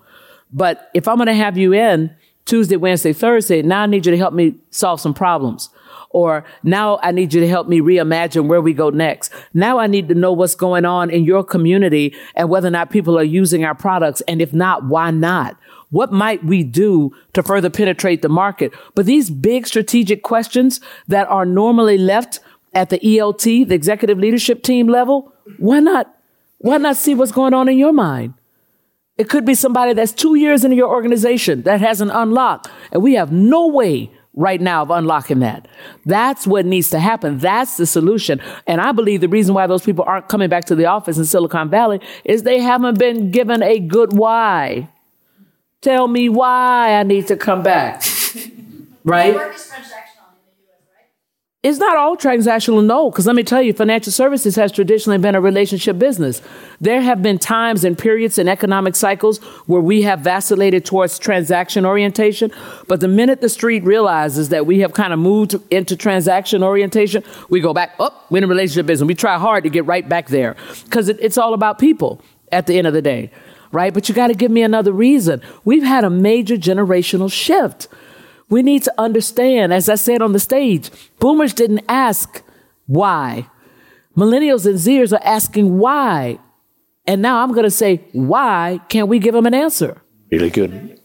But 0.53 0.91
if 0.95 1.09
I'm 1.09 1.17
going 1.17 1.29
to 1.29 1.35
have 1.35 1.57
you 1.57 1.73
in 1.73 2.15
Tuesday, 2.45 2.77
Wednesday, 2.77 3.13
Thursday, 3.13 3.63
now 3.63 3.83
I 3.83 3.87
need 3.87 4.05
you 4.07 4.13
to 4.13 4.19
help 4.19 4.35
me 4.35 4.57
solve 4.71 5.01
some 5.01 5.15
problems. 5.15 5.71
Or 6.11 6.45
now 6.65 6.99
I 7.03 7.13
need 7.13 7.33
you 7.33 7.41
to 7.41 7.49
help 7.49 7.69
me 7.69 7.81
reimagine 7.81 8.49
where 8.49 8.61
we 8.61 8.75
go 8.75 8.91
next. 8.91 9.33
Now 9.55 9.79
I 9.79 9.87
need 9.87 10.09
to 10.09 10.15
know 10.15 10.33
what's 10.33 10.57
going 10.57 10.85
on 10.85 11.09
in 11.09 11.25
your 11.25 11.45
community 11.45 12.15
and 12.35 12.51
whether 12.51 12.67
or 12.67 12.73
not 12.73 12.91
people 12.91 13.17
are 13.19 13.25
using 13.25 13.65
our 13.65 13.77
products. 13.77 14.21
And 14.23 14.43
if 14.43 14.53
not, 14.53 14.85
why 14.85 15.13
not? 15.13 15.57
What 15.91 16.13
might 16.13 16.45
we 16.45 16.65
do 16.65 17.13
to 17.33 17.43
further 17.43 17.71
penetrate 17.71 18.23
the 18.23 18.29
market? 18.29 18.73
But 18.95 19.07
these 19.07 19.31
big 19.31 19.67
strategic 19.67 20.23
questions 20.23 20.81
that 21.07 21.29
are 21.29 21.47
normally 21.47 21.99
left 21.99 22.41
at 22.75 22.91
the 22.91 22.99
ELT, 22.99 23.69
the 23.69 23.75
executive 23.75 24.19
leadership 24.19 24.63
team 24.63 24.89
level, 24.89 25.33
why 25.59 25.81
not, 25.81 26.13
why 26.59 26.77
not 26.77 26.97
see 26.97 27.15
what's 27.15 27.33
going 27.33 27.55
on 27.55 27.69
in 27.69 27.79
your 27.79 27.93
mind? 27.93 28.35
It 29.17 29.29
could 29.29 29.45
be 29.45 29.55
somebody 29.55 29.93
that's 29.93 30.13
two 30.13 30.35
years 30.37 30.65
into 30.65 30.77
your 30.77 30.89
organization 30.89 31.63
that 31.63 31.81
hasn't 31.81 32.11
unlocked, 32.13 32.69
and 32.91 33.03
we 33.03 33.15
have 33.15 33.31
no 33.31 33.67
way 33.67 34.11
right 34.35 34.61
now 34.61 34.83
of 34.83 34.91
unlocking 34.91 35.41
that. 35.41 35.67
That's 36.07 36.47
what 36.47 36.65
needs 36.65 36.91
to 36.91 37.01
happen. 37.01 37.39
That's 37.39 37.77
the 37.77 37.87
solution. 37.87 38.41
And 38.67 38.81
I 38.81 38.93
believe 38.93 39.21
the 39.21 39.29
reason 39.29 39.55
why 39.55 39.67
those 39.67 39.83
people 39.83 40.05
aren't 40.07 40.29
coming 40.29 40.49
back 40.49 40.65
to 40.67 40.75
the 40.75 40.87
office 40.87 41.19
in 41.19 41.25
Silicon 41.25 41.69
Valley 41.69 42.01
is 42.25 42.43
they 42.43 42.61
haven't 42.61 42.99
been 42.99 43.31
given 43.31 43.63
a 43.63 43.79
good 43.79 44.13
why. 44.13 44.89
Tell 45.81 46.09
me 46.09 46.29
why 46.29 46.95
I 46.95 47.03
need 47.03 47.27
to 47.29 47.37
come 47.37 47.63
back. 47.63 48.03
right? 49.05 49.35
It's 51.63 51.77
not 51.77 51.99
all 51.99 52.17
transactional, 52.17 52.83
no, 52.83 53.11
because 53.11 53.27
let 53.27 53.37
me 53.37 53.43
tell 53.43 53.61
you, 53.61 53.75
financial 53.75 54.11
services 54.11 54.57
has 54.57 54.73
traditionally 54.73 55.19
been 55.19 55.35
a 55.35 55.43
relationship 55.43 55.99
business. 55.99 56.41
There 56.81 57.03
have 57.03 57.23
been 57.23 57.39
times 57.39 57.85
and 57.85 57.99
periods 57.99 58.39
in 58.39 58.49
economic 58.49 58.97
cycles 58.97 59.37
where 59.67 59.83
we 59.83 60.01
have 60.01 60.21
vacillated 60.21 60.87
towards 60.87 61.19
transaction 61.19 61.85
orientation. 61.85 62.51
But 62.89 63.01
the 63.01 63.09
minute 63.09 63.43
the 63.43 63.51
street 63.51 63.85
realizes 63.85 64.49
that 64.49 64.65
we 64.65 64.79
have 64.79 64.95
kind 64.95 65.13
of 65.13 65.19
moved 65.19 65.55
into 65.71 65.97
transaction 65.97 66.63
orientation, 66.63 67.23
we 67.51 67.61
go 67.61 67.75
back, 67.75 67.95
oh, 68.01 68.19
we're 68.31 68.39
in 68.39 68.45
a 68.45 68.47
relationship 68.47 68.87
business. 68.87 69.07
We 69.07 69.15
try 69.15 69.37
hard 69.37 69.65
to 69.65 69.69
get 69.69 69.85
right 69.85 70.09
back 70.09 70.29
there 70.29 70.57
because 70.85 71.11
it, 71.11 71.19
it's 71.21 71.37
all 71.37 71.53
about 71.53 71.79
people 71.79 72.23
at 72.51 72.69
the 72.69 72.79
end 72.79 72.87
of 72.87 72.95
the 72.95 73.03
day, 73.03 73.31
right? 73.71 73.93
But 73.93 74.09
you 74.09 74.15
got 74.15 74.29
to 74.29 74.35
give 74.35 74.51
me 74.51 74.63
another 74.63 74.93
reason. 74.93 75.43
We've 75.67 75.83
had 75.83 76.05
a 76.05 76.11
major 76.11 76.57
generational 76.57 77.31
shift. 77.31 77.87
We 78.51 78.63
need 78.63 78.83
to 78.83 78.93
understand, 78.99 79.73
as 79.73 79.89
I 79.89 79.95
said 79.95 80.21
on 80.21 80.33
the 80.33 80.41
stage, 80.41 80.91
boomers 81.21 81.55
didn't 81.55 81.85
ask 81.89 82.43
why. 82.87 83.47
Millennials 84.17 84.67
and 84.67 84.75
Zers 84.75 85.13
are 85.13 85.25
asking 85.25 85.79
why. 85.79 86.41
And 87.07 87.23
now 87.23 87.43
I'm 87.43 87.53
going 87.53 87.65
to 87.65 87.71
say, 87.71 88.05
why 88.13 88.81
can't 88.89 89.07
we 89.07 89.21
give 89.21 89.35
them 89.35 89.47
an 89.47 89.55
answer? 89.55 90.03
Really 90.33 90.51
good. 90.51 90.99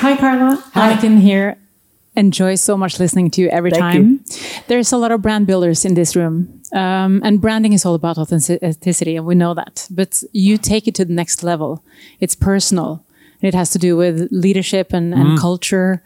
Hi, 0.00 0.16
Carla. 0.16 0.62
Hi. 0.74 0.92
I 0.92 0.96
can 0.96 1.18
hear, 1.18 1.56
enjoy 2.16 2.56
so 2.56 2.76
much 2.76 2.98
listening 2.98 3.30
to 3.32 3.40
you 3.40 3.48
every 3.48 3.70
Thank 3.70 3.80
time. 3.80 4.24
There's 4.66 4.92
a 4.92 4.96
lot 4.96 5.12
of 5.12 5.22
brand 5.22 5.46
builders 5.46 5.84
in 5.84 5.94
this 5.94 6.16
room. 6.16 6.57
Um, 6.72 7.20
and 7.24 7.40
branding 7.40 7.72
is 7.72 7.84
all 7.86 7.94
about 7.94 8.18
authenticity, 8.18 9.16
and 9.16 9.26
we 9.26 9.34
know 9.34 9.54
that. 9.54 9.86
But 9.90 10.22
you 10.32 10.58
take 10.58 10.86
it 10.88 10.94
to 10.96 11.04
the 11.04 11.12
next 11.14 11.42
level. 11.42 11.82
It's 12.20 12.34
personal. 12.34 13.04
It 13.40 13.54
has 13.54 13.70
to 13.70 13.78
do 13.78 13.96
with 13.96 14.28
leadership 14.30 14.92
and, 14.92 15.14
and 15.14 15.28
Mm. 15.28 15.38
culture. 15.40 16.02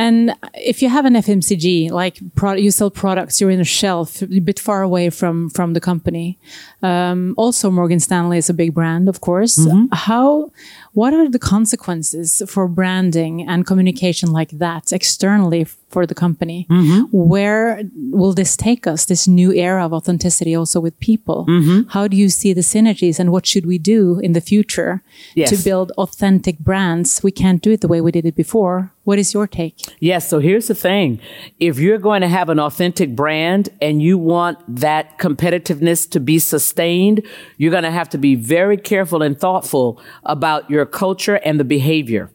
And 0.00 0.32
if 0.54 0.80
you 0.80 0.88
have 0.88 1.04
an 1.06 1.14
FMCG, 1.16 1.90
like 1.90 2.20
you 2.56 2.70
sell 2.70 2.88
products, 2.90 3.40
you're 3.40 3.50
in 3.50 3.60
a 3.60 3.64
shelf, 3.64 4.22
a 4.22 4.40
bit 4.40 4.60
far 4.60 4.82
away 4.82 5.10
from 5.10 5.50
from 5.50 5.72
the 5.74 5.80
company. 5.80 6.38
Um, 6.82 7.34
also, 7.36 7.68
Morgan 7.70 7.98
Stanley 8.00 8.38
is 8.38 8.48
a 8.48 8.54
big 8.54 8.72
brand, 8.74 9.08
of 9.08 9.20
course. 9.20 9.58
Mhm. 9.58 9.88
How? 9.92 10.52
What 10.98 11.14
are 11.14 11.28
the 11.28 11.38
consequences 11.38 12.42
for 12.48 12.66
branding 12.66 13.46
and 13.50 13.64
communication 13.64 14.32
like 14.32 14.50
that 14.64 14.84
externally 14.92 15.62
for 15.94 16.06
the 16.06 16.14
company? 16.24 16.66
Mm-hmm. 16.68 17.02
Where 17.16 17.82
will 18.20 18.32
this 18.40 18.56
take 18.56 18.84
us? 18.92 19.04
This 19.04 19.28
new 19.28 19.52
era 19.52 19.84
of 19.86 19.92
authenticity, 19.92 20.56
also 20.56 20.80
with 20.80 20.98
people. 20.98 21.46
Mhm. 21.48 21.86
How 21.94 22.08
do 22.08 22.16
you 22.16 22.28
see 22.28 22.52
the 22.52 22.66
synergies, 22.74 23.20
and 23.20 23.30
what 23.30 23.46
should 23.46 23.64
we 23.72 23.78
do 23.94 24.18
in 24.26 24.32
the 24.32 24.40
future 24.40 24.92
Yes. 25.36 25.50
to 25.50 25.56
build 25.68 25.88
authentic 26.04 26.56
brands? 26.58 27.08
We 27.22 27.30
can't 27.30 27.62
do 27.62 27.70
it 27.74 27.80
the 27.80 27.90
way 27.92 28.00
we 28.00 28.10
did 28.10 28.26
it 28.26 28.34
before. 28.34 28.76
What 29.08 29.18
is 29.18 29.32
your 29.32 29.46
take? 29.46 29.74
Yes, 30.00 30.28
so 30.28 30.38
here's 30.38 30.66
the 30.66 30.74
thing. 30.88 31.18
If 31.58 31.78
you're 31.78 32.02
going 32.08 32.20
to 32.26 32.28
have 32.38 32.50
an 32.54 32.58
authentic 32.68 33.08
brand 33.16 33.70
and 33.80 34.02
you 34.02 34.18
want 34.18 34.58
that 34.86 35.04
competitiveness 35.18 36.00
to 36.10 36.20
be 36.20 36.38
sustained, 36.38 37.22
you're 37.56 37.70
going 37.78 37.88
to 37.92 37.96
have 38.00 38.10
to 38.10 38.18
be 38.18 38.34
very 38.34 38.76
careful 38.76 39.22
and 39.26 39.34
thoughtful 39.38 39.98
about 40.24 40.68
your 40.68 40.84
culture 40.88 41.36
and 41.36 41.60
the 41.60 41.64
behavior. 41.64 42.30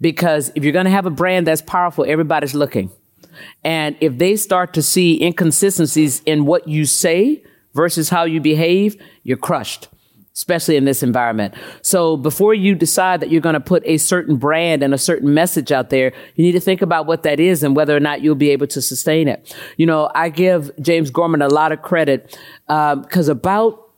Because 0.00 0.52
if 0.54 0.64
you're 0.64 0.72
going 0.72 0.84
to 0.84 0.90
have 0.90 1.06
a 1.06 1.10
brand 1.10 1.46
that's 1.46 1.62
powerful, 1.62 2.04
everybody's 2.06 2.54
looking. 2.54 2.90
And 3.64 3.96
if 4.00 4.18
they 4.18 4.36
start 4.36 4.74
to 4.74 4.82
see 4.82 5.22
inconsistencies 5.22 6.20
in 6.26 6.44
what 6.44 6.68
you 6.68 6.84
say 6.84 7.42
versus 7.74 8.10
how 8.10 8.24
you 8.24 8.40
behave, 8.40 9.00
you're 9.22 9.38
crushed 9.38 9.88
especially 10.34 10.76
in 10.76 10.84
this 10.84 11.02
environment. 11.02 11.54
So 11.82 12.16
before 12.16 12.54
you 12.54 12.74
decide 12.74 13.20
that 13.20 13.30
you're 13.30 13.42
going 13.42 13.52
to 13.54 13.60
put 13.60 13.82
a 13.84 13.98
certain 13.98 14.36
brand 14.36 14.82
and 14.82 14.94
a 14.94 14.98
certain 14.98 15.34
message 15.34 15.70
out 15.70 15.90
there, 15.90 16.12
you 16.36 16.44
need 16.44 16.52
to 16.52 16.60
think 16.60 16.80
about 16.80 17.06
what 17.06 17.22
that 17.24 17.38
is 17.38 17.62
and 17.62 17.76
whether 17.76 17.94
or 17.94 18.00
not 18.00 18.22
you'll 18.22 18.34
be 18.34 18.50
able 18.50 18.66
to 18.68 18.80
sustain 18.80 19.28
it. 19.28 19.54
You 19.76 19.86
know, 19.86 20.10
I 20.14 20.30
give 20.30 20.70
James 20.80 21.10
Gorman 21.10 21.42
a 21.42 21.48
lot 21.48 21.72
of 21.72 21.82
credit 21.82 22.38
uh, 22.68 22.96
because 22.96 23.28
about 23.28 23.90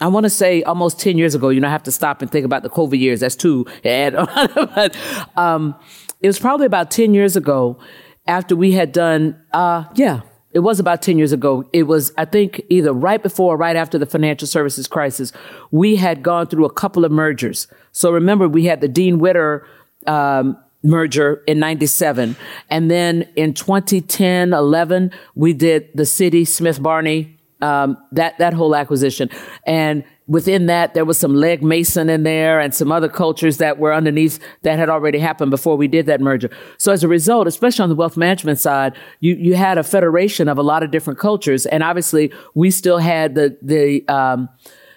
I 0.00 0.08
want 0.08 0.24
to 0.24 0.30
say 0.30 0.62
almost 0.62 0.98
10 0.98 1.18
years 1.18 1.34
ago, 1.34 1.50
you 1.50 1.60
know, 1.60 1.68
I 1.68 1.70
have 1.70 1.82
to 1.84 1.92
stop 1.92 2.22
and 2.22 2.30
think 2.30 2.44
about 2.44 2.62
the 2.62 2.70
COVID 2.70 2.98
years. 2.98 3.20
That's 3.20 3.36
two. 3.36 3.66
And, 3.84 4.14
but, 4.74 4.96
um, 5.36 5.74
it 6.20 6.26
was 6.26 6.38
probably 6.38 6.66
about 6.66 6.90
10 6.90 7.14
years 7.14 7.36
ago 7.36 7.78
after 8.26 8.54
we 8.54 8.72
had 8.72 8.92
done, 8.92 9.40
uh, 9.52 9.84
yeah, 9.94 10.20
it 10.52 10.60
was 10.60 10.80
about 10.80 11.00
10 11.00 11.16
years 11.16 11.32
ago. 11.32 11.68
It 11.72 11.84
was, 11.84 12.12
I 12.18 12.24
think, 12.24 12.62
either 12.68 12.92
right 12.92 13.22
before 13.22 13.54
or 13.54 13.56
right 13.56 13.76
after 13.76 13.98
the 13.98 14.06
financial 14.06 14.48
services 14.48 14.88
crisis. 14.88 15.32
We 15.70 15.96
had 15.96 16.22
gone 16.22 16.46
through 16.48 16.64
a 16.64 16.72
couple 16.72 17.04
of 17.04 17.12
mergers. 17.12 17.68
So 17.92 18.10
remember, 18.10 18.48
we 18.48 18.64
had 18.64 18.80
the 18.80 18.88
Dean 18.88 19.18
Witter, 19.18 19.66
um, 20.06 20.56
merger 20.82 21.42
in 21.46 21.58
97. 21.58 22.36
And 22.68 22.90
then 22.90 23.28
in 23.36 23.54
2010, 23.54 24.52
11, 24.52 25.12
we 25.34 25.52
did 25.52 25.88
the 25.94 26.04
Citi 26.04 26.46
Smith 26.46 26.82
Barney, 26.82 27.36
um, 27.62 27.96
that, 28.12 28.38
that 28.38 28.54
whole 28.54 28.74
acquisition. 28.74 29.30
And 29.66 30.04
within 30.26 30.66
that, 30.66 30.94
there 30.94 31.04
was 31.04 31.18
some 31.18 31.34
Legg 31.34 31.62
Mason 31.62 32.08
in 32.08 32.22
there 32.22 32.60
and 32.60 32.74
some 32.74 32.92
other 32.92 33.08
cultures 33.08 33.56
that 33.58 33.78
were 33.78 33.92
underneath 33.92 34.38
that 34.62 34.78
had 34.78 34.88
already 34.88 35.18
happened 35.18 35.50
before 35.50 35.76
we 35.76 35.88
did 35.88 36.06
that 36.06 36.20
merger. 36.20 36.50
So 36.78 36.92
as 36.92 37.02
a 37.02 37.08
result, 37.08 37.46
especially 37.46 37.82
on 37.82 37.88
the 37.88 37.96
wealth 37.96 38.16
management 38.16 38.58
side, 38.60 38.96
you, 39.18 39.34
you 39.34 39.54
had 39.54 39.76
a 39.76 39.82
federation 39.82 40.48
of 40.48 40.56
a 40.58 40.62
lot 40.62 40.82
of 40.82 40.90
different 40.90 41.18
cultures. 41.18 41.66
And 41.66 41.82
obviously 41.82 42.32
we 42.54 42.70
still 42.70 42.98
had 42.98 43.34
the, 43.34 43.58
the, 43.60 44.06
um, 44.08 44.48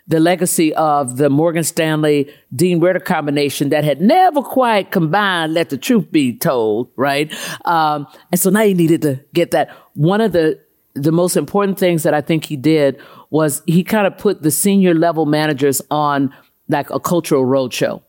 the 0.05 0.19
legacy 0.19 0.73
of 0.75 1.17
the 1.17 1.29
Morgan 1.29 1.63
Stanley 1.63 2.31
Dean 2.53 2.79
Witter 2.79 2.99
combination 2.99 3.69
that 3.69 3.83
had 3.83 4.01
never 4.01 4.41
quite 4.41 4.91
combined, 4.91 5.53
let 5.53 5.69
the 5.69 5.77
truth 5.77 6.11
be 6.11 6.37
told, 6.37 6.89
right? 6.95 7.33
Um, 7.65 8.07
and 8.31 8.39
so 8.39 8.49
now 8.49 8.61
you 8.61 8.75
needed 8.75 9.01
to 9.03 9.23
get 9.33 9.51
that. 9.51 9.69
One 9.93 10.21
of 10.21 10.33
the, 10.33 10.59
the 10.95 11.11
most 11.11 11.35
important 11.35 11.79
things 11.79 12.03
that 12.03 12.13
I 12.13 12.21
think 12.21 12.45
he 12.45 12.55
did 12.55 12.99
was 13.29 13.63
he 13.65 13.83
kind 13.83 14.05
of 14.05 14.17
put 14.17 14.43
the 14.43 14.51
senior 14.51 14.93
level 14.93 15.25
managers 15.25 15.81
on 15.89 16.33
like 16.69 16.89
a 16.89 16.99
cultural 16.99 17.45
roadshow. 17.45 18.01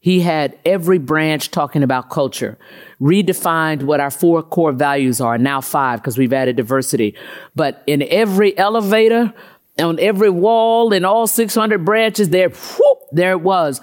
He 0.00 0.20
had 0.20 0.56
every 0.64 0.98
branch 0.98 1.50
talking 1.50 1.82
about 1.82 2.08
culture, 2.08 2.56
redefined 3.00 3.82
what 3.82 3.98
our 3.98 4.10
four 4.10 4.42
core 4.42 4.72
values 4.72 5.20
are, 5.20 5.38
now 5.38 5.60
five 5.60 6.00
because 6.00 6.16
we've 6.16 6.32
added 6.32 6.56
diversity. 6.56 7.16
But 7.56 7.82
in 7.86 8.02
every 8.02 8.56
elevator, 8.56 9.32
on 9.78 9.98
every 9.98 10.30
wall, 10.30 10.92
in 10.92 11.04
all 11.04 11.26
600 11.26 11.84
branches, 11.84 12.28
there, 12.28 12.48
whoop, 12.48 12.98
there 13.10 13.32
it 13.32 13.40
was. 13.40 13.80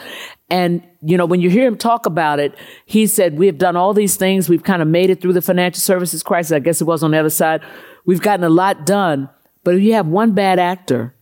And, 0.50 0.86
you 1.02 1.18
know, 1.18 1.26
when 1.26 1.42
you 1.42 1.50
hear 1.50 1.68
him 1.68 1.78
talk 1.78 2.06
about 2.06 2.40
it, 2.40 2.56
he 2.86 3.08
said, 3.08 3.38
we 3.38 3.48
have 3.48 3.58
done 3.58 3.76
all 3.76 3.94
these 3.94 4.16
things. 4.16 4.48
We've 4.48 4.64
kind 4.64 4.82
of 4.82 4.88
made 4.88 5.10
it 5.10 5.22
through 5.22 5.34
the 5.34 5.42
financial 5.42 5.82
services 5.82 6.24
crisis. 6.24 6.52
I 6.52 6.60
guess 6.60 6.82
it 6.82 6.86
was 6.86 7.04
on 7.04 7.12
the 7.12 7.18
other 7.18 7.30
side. 7.30 7.62
We've 8.06 8.22
gotten 8.22 8.44
a 8.44 8.50
lot 8.50 8.86
done. 8.86 9.30
But 9.64 9.76
if 9.76 9.82
you 9.82 9.94
have 9.94 10.08
one 10.08 10.34
bad 10.34 10.60
actor 10.60 11.16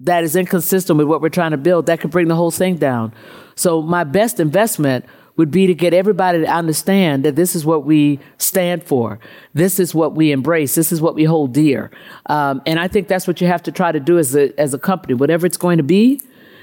that 0.00 0.24
is 0.24 0.36
inconsistent 0.36 0.96
with 0.98 1.08
what 1.08 1.20
we're 1.20 1.28
trying 1.28 1.50
to 1.50 1.58
build, 1.58 1.86
that 1.86 2.00
could 2.00 2.10
bring 2.10 2.28
the 2.28 2.36
whole 2.36 2.50
thing 2.50 2.76
down. 2.76 3.12
So 3.54 3.82
my 3.82 4.04
best 4.04 4.40
investment 4.40 5.04
would 5.36 5.50
be 5.50 5.66
to 5.66 5.74
get 5.74 5.94
everybody 5.94 6.40
to 6.40 6.46
understand 6.46 7.24
that 7.24 7.34
this 7.34 7.56
is 7.56 7.64
what 7.64 7.84
we 7.84 8.20
stand 8.38 8.84
for. 8.84 9.18
This 9.54 9.80
is 9.80 9.94
what 9.94 10.14
we 10.14 10.32
embrace. 10.32 10.74
This 10.74 10.92
is 10.92 11.00
what 11.00 11.14
we 11.14 11.24
hold 11.24 11.52
dear. 11.52 11.90
Um, 12.26 12.62
and 12.66 12.78
I 12.78 12.88
think 12.88 13.08
that's 13.08 13.26
what 13.26 13.40
you 13.40 13.46
have 13.46 13.62
to 13.64 13.72
try 13.72 13.90
to 13.90 14.00
do 14.00 14.18
as 14.18 14.36
a, 14.36 14.58
as 14.60 14.74
a 14.74 14.78
company, 14.78 15.14
whatever 15.14 15.46
it's 15.46 15.56
going 15.56 15.78
to 15.78 15.82
be, 15.82 16.20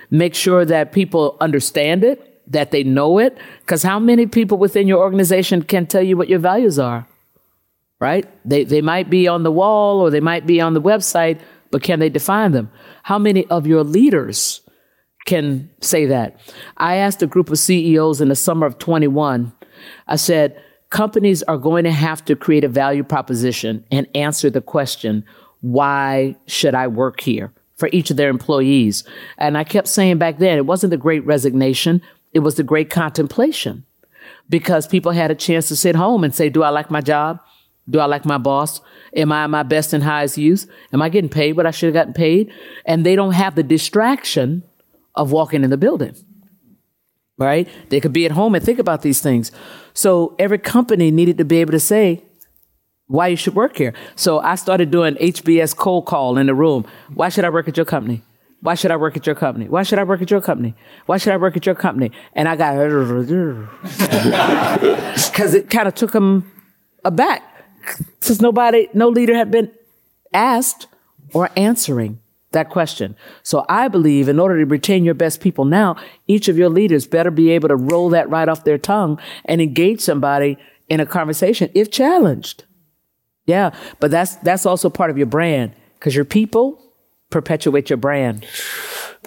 make 0.10 0.36
sure 0.36 0.64
that 0.64 0.92
people 0.92 1.38
understand 1.42 2.04
it, 2.04 2.42
that 2.52 2.72
they 2.72 2.84
know 2.84 3.18
it. 3.18 3.38
Because 3.62 3.84
how 3.84 4.00
many 4.00 4.26
people 4.26 4.58
within 4.58 4.88
your 4.88 5.00
organization 5.00 5.64
can 5.64 5.86
tell 5.86 6.04
you 6.04 6.16
what 6.16 6.30
your 6.30 6.40
values 6.40 6.80
are? 6.80 7.08
Right? 8.00 8.30
They, 8.48 8.64
they 8.64 8.82
might 8.82 9.10
be 9.10 9.28
on 9.28 9.44
the 9.44 9.52
wall 9.52 10.00
or 10.00 10.12
they 10.12 10.20
might 10.20 10.46
be 10.46 10.62
on 10.62 10.74
the 10.74 10.82
website, 10.82 11.40
but 11.72 11.82
can 11.82 12.00
they 12.00 12.10
define 12.10 12.52
them? 12.52 12.72
How 13.04 13.18
many 13.18 13.46
of 13.48 13.66
your 13.66 13.84
leaders 13.84 14.62
can 15.28 15.70
say 15.82 16.08
that. 16.08 16.40
I 16.78 16.96
asked 16.96 17.22
a 17.22 17.28
group 17.28 17.52
of 17.52 17.60
CEOs 17.60 18.20
in 18.20 18.30
the 18.30 18.36
summer 18.36 18.66
of 18.66 18.80
21, 18.80 19.54
I 20.08 20.16
said, 20.16 20.60
companies 20.90 21.44
are 21.44 21.58
going 21.58 21.84
to 21.84 21.92
have 21.92 22.26
to 22.26 22.36
create 22.36 22.64
a 22.64 22.70
value 22.70 23.04
proposition 23.04 23.86
and 23.92 24.08
answer 24.16 24.50
the 24.50 24.62
question, 24.62 25.24
why 25.62 26.36
should 26.48 26.74
I 26.74 26.88
work 26.88 27.20
here? 27.20 27.54
For 27.76 27.90
each 27.92 28.10
of 28.10 28.18
their 28.18 28.30
employees. 28.30 29.04
And 29.38 29.56
I 29.56 29.64
kept 29.64 29.88
saying 29.88 30.18
back 30.18 30.40
then, 30.40 30.58
it 30.58 30.66
wasn't 30.66 30.90
the 30.90 30.98
great 30.98 31.24
resignation, 31.26 32.02
it 32.34 32.40
was 32.40 32.56
the 32.56 32.64
great 32.64 32.90
contemplation. 32.90 33.86
Because 34.50 34.88
people 34.88 35.12
had 35.12 35.30
a 35.30 35.36
chance 35.36 35.68
to 35.68 35.76
sit 35.76 35.96
home 35.96 36.24
and 36.24 36.34
say, 36.34 36.50
Do 36.50 36.64
I 36.64 36.70
like 36.70 36.90
my 36.90 37.02
job? 37.02 37.40
Do 37.90 38.00
I 38.00 38.06
like 38.06 38.26
my 38.26 38.38
boss? 38.38 38.82
Am 39.16 39.32
I 39.32 39.48
my 39.48 39.64
best 39.64 39.94
and 39.94 40.04
highest 40.04 40.38
use? 40.38 40.68
Am 40.92 41.02
I 41.02 41.10
getting 41.10 41.30
paid 41.30 41.56
what 41.56 41.66
I 41.66 41.72
should 41.72 41.88
have 41.88 41.94
gotten 41.94 42.14
paid? 42.14 42.52
And 42.86 43.06
they 43.06 43.16
don't 43.16 43.34
have 43.34 43.56
the 43.56 43.64
distraction 43.64 44.64
of 45.16 45.32
walking 45.32 45.64
in 45.64 45.70
the 45.70 45.78
building. 45.78 46.16
Right? 47.38 47.68
They 47.90 48.00
could 48.00 48.14
be 48.14 48.26
at 48.26 48.32
home 48.32 48.56
and 48.56 48.66
think 48.66 48.80
about 48.80 49.04
these 49.04 49.22
things. 49.22 49.52
So 49.94 50.36
every 50.40 50.58
company 50.58 51.12
needed 51.12 51.38
to 51.38 51.46
be 51.46 51.58
able 51.58 51.72
to 51.72 51.80
say 51.80 52.24
why 53.06 53.28
you 53.28 53.38
should 53.38 53.56
work 53.56 53.78
here. 53.78 53.94
So 54.16 54.40
I 54.40 54.56
started 54.56 54.92
doing 54.92 55.16
HBS 55.16 55.76
cold 55.76 56.08
call 56.08 56.38
in 56.38 56.48
the 56.48 56.56
room. 56.56 56.86
Why 57.14 57.30
should 57.30 57.46
I 57.46 57.50
work 57.50 57.68
at 57.68 57.78
your 57.78 57.86
company? 57.86 58.24
Why 58.62 58.74
should 58.74 58.92
I 58.92 58.98
work 58.98 59.16
at 59.16 59.26
your 59.26 59.36
company? 59.36 59.68
Why 59.68 59.84
should 59.84 60.00
I 60.00 60.04
work 60.04 60.22
at 60.22 60.32
your 60.32 60.42
company? 60.42 60.74
Why 61.06 61.18
should 61.18 61.32
I 61.32 61.38
work 61.38 61.56
at 61.56 61.66
your 61.66 61.76
company? 61.76 62.12
And 62.34 62.50
I 62.50 62.56
got 62.56 62.76
because 65.32 65.54
it 65.54 65.70
kind 65.70 65.88
of 65.88 65.94
took 65.94 66.12
them 66.12 66.52
aback 67.06 67.44
since 68.20 68.42
nobody, 68.42 68.88
no 68.94 69.10
leader 69.10 69.36
had 69.36 69.52
been 69.52 69.72
asked 70.34 70.88
or 71.34 71.50
answering 71.56 72.20
that 72.52 72.70
question. 72.70 73.16
So 73.44 73.66
I 73.70 73.88
believe 73.88 74.30
in 74.30 74.40
order 74.40 74.58
to 74.60 74.66
retain 74.66 75.04
your 75.04 75.14
best 75.14 75.42
people 75.42 75.66
now, 75.66 75.96
each 76.28 76.48
of 76.48 76.58
your 76.58 76.70
leaders 76.70 77.08
better 77.08 77.32
be 77.32 77.52
able 77.52 77.70
to 77.70 77.76
roll 77.76 78.10
that 78.10 78.30
right 78.30 78.48
off 78.48 78.64
their 78.64 78.78
tongue 78.78 79.20
and 79.46 79.62
engage 79.62 80.02
somebody 80.02 80.58
in 80.90 81.00
a 81.00 81.06
conversation 81.06 81.70
if 81.74 81.92
challenged. 81.92 82.64
Yeah, 83.46 83.74
but 84.00 84.12
that's 84.12 84.36
that's 84.38 84.66
also 84.66 84.90
part 84.90 85.10
of 85.10 85.18
your 85.18 85.28
brand 85.28 85.72
because 85.96 86.16
your 86.16 86.26
people 86.26 86.82
perpetuate 87.30 87.90
your 87.90 87.98
brand. 87.98 88.46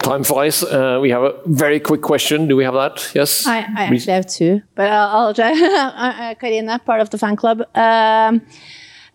Time 0.03 0.23
flies. 0.23 0.63
Uh, 0.63 0.97
we 1.01 1.11
have 1.11 1.21
a 1.21 1.33
very 1.45 1.79
quick 1.79 2.01
question. 2.01 2.47
Do 2.47 2.55
we 2.55 2.63
have 2.63 2.73
that? 2.73 3.11
Yes. 3.13 3.45
I, 3.45 3.59
I 3.59 3.83
actually 3.83 4.13
have 4.13 4.25
two, 4.25 4.61
but 4.73 4.89
I'll, 4.89 5.27
I'll 5.27 5.33
try. 5.33 5.51
Uh, 6.01 6.33
Karina, 6.35 6.79
part 6.79 7.01
of 7.01 7.09
the 7.11 7.17
fan 7.17 7.35
club. 7.35 7.61
Um, 7.75 8.41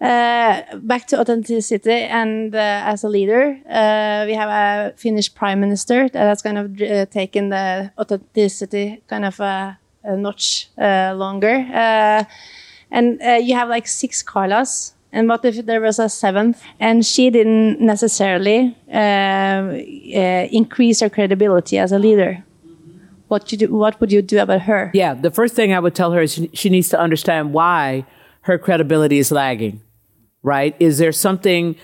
uh, 0.00 0.62
back 0.76 1.06
to 1.06 1.18
authenticity 1.18 1.90
and 1.90 2.54
uh, 2.54 2.82
as 2.84 3.02
a 3.02 3.08
leader, 3.08 3.58
uh, 3.68 4.24
we 4.26 4.34
have 4.34 4.48
a 4.48 4.96
Finnish 4.96 5.34
prime 5.34 5.58
minister 5.58 6.08
that 6.08 6.28
has 6.28 6.42
kind 6.42 6.58
of 6.58 6.80
uh, 6.80 7.06
taken 7.06 7.48
the 7.48 7.90
authenticity 7.98 9.02
kind 9.08 9.24
of 9.24 9.40
a, 9.40 9.78
a 10.04 10.16
notch 10.16 10.68
uh, 10.78 11.14
longer. 11.16 11.66
Uh, 11.72 12.24
and 12.90 13.20
you 13.44 13.54
have 13.54 13.68
like 13.68 13.88
six 13.88 14.22
Carlas. 14.22 14.95
And 15.12 15.28
what 15.28 15.44
if 15.44 15.64
there 15.64 15.80
was 15.80 15.98
a 15.98 16.08
seventh 16.08 16.62
and 16.78 17.04
she 17.06 17.30
didn't 17.30 17.80
necessarily 17.80 18.76
increase 20.52 21.00
her 21.00 21.08
credibility 21.08 21.78
as 21.78 21.92
a 21.92 21.98
leader? 21.98 22.44
What, 23.28 23.50
you 23.50 23.58
do, 23.58 23.74
what 23.74 24.00
would 24.00 24.12
you 24.12 24.22
do 24.22 24.38
about 24.38 24.62
her? 24.62 24.90
Yeah, 24.94 25.14
the 25.14 25.32
first 25.32 25.54
thing 25.54 25.72
I 25.72 25.80
would 25.80 25.94
tell 25.96 26.12
her 26.12 26.22
is 26.22 26.34
she, 26.34 26.50
she 26.52 26.68
needs 26.70 26.88
to 26.90 27.00
understand 27.00 27.52
why 27.52 28.06
her 28.42 28.56
credibility 28.56 29.18
is 29.18 29.32
lagging 29.32 29.80
right? 30.46 30.76
Is 30.78 30.98
there 30.98 31.10
something 31.10 31.74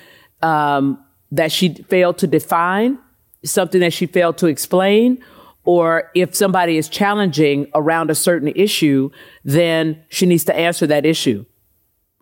um, 0.41 1.05
that 1.33 1.51
she 1.51 1.75
failed 1.75 2.17
to 2.19 2.29
define, 2.29 2.97
something 3.45 3.81
that 3.81 3.93
she 3.93 4.07
failed 4.07 4.39
to 4.39 4.47
explain? 4.47 5.23
Or 5.65 6.11
if 6.15 6.37
somebody 6.37 6.79
is 6.79 6.89
challenging 6.89 7.67
around 7.75 8.09
a 8.11 8.15
certain 8.15 8.49
issue, 8.49 9.11
then 9.45 10.01
she 10.09 10.27
needs 10.27 10.45
to 10.45 10.55
answer 10.57 10.87
that 10.87 11.05
issue. 11.05 11.45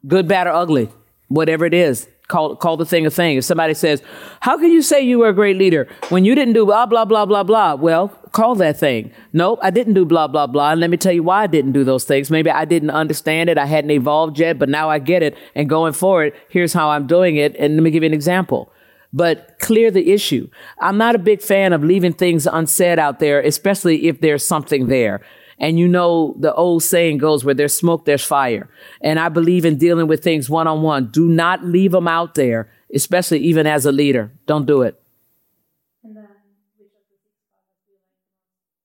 Good, 0.06 0.28
bad, 0.28 0.46
or 0.46 0.52
ugly, 0.52 0.88
whatever 1.28 1.64
it 1.64 1.74
is. 1.74 2.08
Call, 2.28 2.54
call 2.54 2.76
the 2.76 2.86
thing 2.86 3.06
a 3.06 3.10
thing. 3.10 3.38
If 3.38 3.44
somebody 3.44 3.74
says, 3.74 4.02
How 4.40 4.56
can 4.56 4.70
you 4.70 4.82
say 4.82 5.00
you 5.00 5.18
were 5.18 5.28
a 5.28 5.34
great 5.34 5.56
leader 5.56 5.88
when 6.10 6.24
you 6.24 6.36
didn't 6.36 6.54
do 6.54 6.64
blah, 6.64 6.86
blah, 6.86 7.04
blah, 7.04 7.26
blah, 7.26 7.42
blah? 7.42 7.74
Well, 7.74 8.08
call 8.30 8.54
that 8.56 8.78
thing. 8.78 9.10
Nope, 9.32 9.58
I 9.62 9.70
didn't 9.70 9.94
do 9.94 10.04
blah, 10.04 10.28
blah, 10.28 10.46
blah. 10.46 10.70
And 10.70 10.80
let 10.80 10.90
me 10.90 10.96
tell 10.96 11.12
you 11.12 11.24
why 11.24 11.42
I 11.42 11.46
didn't 11.48 11.72
do 11.72 11.82
those 11.82 12.04
things. 12.04 12.30
Maybe 12.30 12.48
I 12.48 12.64
didn't 12.64 12.90
understand 12.90 13.50
it. 13.50 13.58
I 13.58 13.66
hadn't 13.66 13.90
evolved 13.90 14.38
yet, 14.38 14.60
but 14.60 14.68
now 14.68 14.88
I 14.88 15.00
get 15.00 15.24
it. 15.24 15.36
And 15.56 15.68
going 15.68 15.92
forward, 15.92 16.32
here's 16.48 16.72
how 16.72 16.90
I'm 16.90 17.08
doing 17.08 17.36
it. 17.36 17.56
And 17.56 17.74
let 17.74 17.82
me 17.82 17.90
give 17.90 18.04
you 18.04 18.08
an 18.08 18.14
example. 18.14 18.72
But 19.12 19.58
clear 19.58 19.90
the 19.90 20.12
issue. 20.12 20.48
I'm 20.78 20.96
not 20.96 21.16
a 21.16 21.18
big 21.18 21.42
fan 21.42 21.72
of 21.72 21.82
leaving 21.82 22.12
things 22.12 22.46
unsaid 22.46 22.98
out 23.00 23.18
there, 23.18 23.40
especially 23.40 24.06
if 24.06 24.20
there's 24.20 24.46
something 24.46 24.86
there. 24.86 25.20
And 25.60 25.78
you 25.78 25.86
know, 25.86 26.34
the 26.38 26.54
old 26.54 26.82
saying 26.82 27.18
goes 27.18 27.44
where 27.44 27.54
there's 27.54 27.76
smoke, 27.76 28.06
there's 28.06 28.24
fire. 28.24 28.68
And 29.02 29.20
I 29.20 29.28
believe 29.28 29.66
in 29.66 29.76
dealing 29.76 30.06
with 30.06 30.24
things 30.24 30.48
one 30.48 30.66
on 30.66 30.80
one. 30.80 31.08
Do 31.08 31.28
not 31.28 31.62
leave 31.62 31.92
them 31.92 32.08
out 32.08 32.34
there, 32.34 32.70
especially 32.94 33.40
even 33.40 33.66
as 33.66 33.84
a 33.84 33.92
leader. 33.92 34.32
Don't 34.46 34.66
do 34.66 34.80
it. 34.80 34.96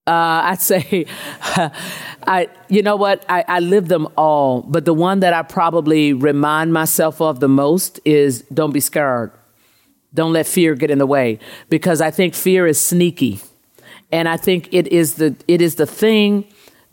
Uh, 0.07 0.51
I'd 0.51 0.61
say, 0.61 1.07
I, 2.27 2.49
you 2.67 2.83
know 2.83 2.95
what? 2.95 3.25
I, 3.27 3.43
I 3.47 3.59
live 3.59 3.88
them 3.88 4.07
all, 4.15 4.61
but 4.61 4.85
the 4.85 4.93
one 4.93 5.21
that 5.21 5.33
I 5.33 5.41
probably 5.41 6.13
remind 6.13 6.73
myself 6.73 7.21
of 7.21 7.39
the 7.39 7.47
most 7.47 7.99
is 8.05 8.41
don't 8.53 8.71
be 8.71 8.81
scared. 8.81 9.31
Don't 10.13 10.33
let 10.33 10.45
fear 10.45 10.75
get 10.75 10.91
in 10.91 10.99
the 10.99 11.07
way 11.07 11.39
because 11.69 12.01
I 12.01 12.11
think 12.11 12.35
fear 12.35 12.67
is 12.67 12.79
sneaky. 12.79 13.39
And 14.11 14.29
I 14.29 14.38
think 14.38 14.71
it 14.71 14.88
is 14.89 15.15
the, 15.15 15.35
it 15.47 15.59
is 15.61 15.75
the 15.75 15.88
thing 15.88 16.45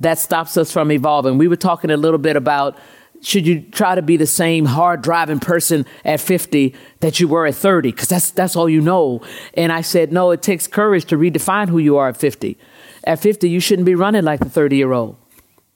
that 0.02 0.18
stops 0.18 0.56
us 0.56 0.70
from 0.70 0.92
evolving. 0.92 1.38
We 1.38 1.48
were 1.48 1.56
talking 1.56 1.90
a 1.90 1.96
little 1.96 2.18
bit 2.18 2.36
about 2.36 2.78
should 3.22 3.46
you 3.46 3.60
try 3.60 3.94
to 3.94 4.02
be 4.02 4.16
the 4.16 4.26
same 4.26 4.64
hard 4.64 5.00
driving 5.00 5.38
person 5.38 5.86
at 6.04 6.20
50 6.20 6.74
that 7.00 7.20
you 7.20 7.28
were 7.28 7.46
at 7.46 7.54
30 7.54 7.92
because 7.92 8.08
that's 8.08 8.32
that's 8.32 8.56
all 8.56 8.68
you 8.68 8.80
know 8.80 9.20
and 9.54 9.70
i 9.70 9.80
said 9.80 10.12
no 10.12 10.32
it 10.32 10.42
takes 10.42 10.66
courage 10.66 11.04
to 11.04 11.16
redefine 11.16 11.68
who 11.68 11.78
you 11.78 11.96
are 11.96 12.08
at 12.08 12.16
50 12.16 12.58
at 13.04 13.18
50, 13.18 13.48
you 13.48 13.60
shouldn't 13.60 13.86
be 13.86 13.94
running 13.94 14.24
like 14.24 14.40
the 14.40 14.50
30 14.50 14.76
year 14.76 14.92
old. 14.92 15.16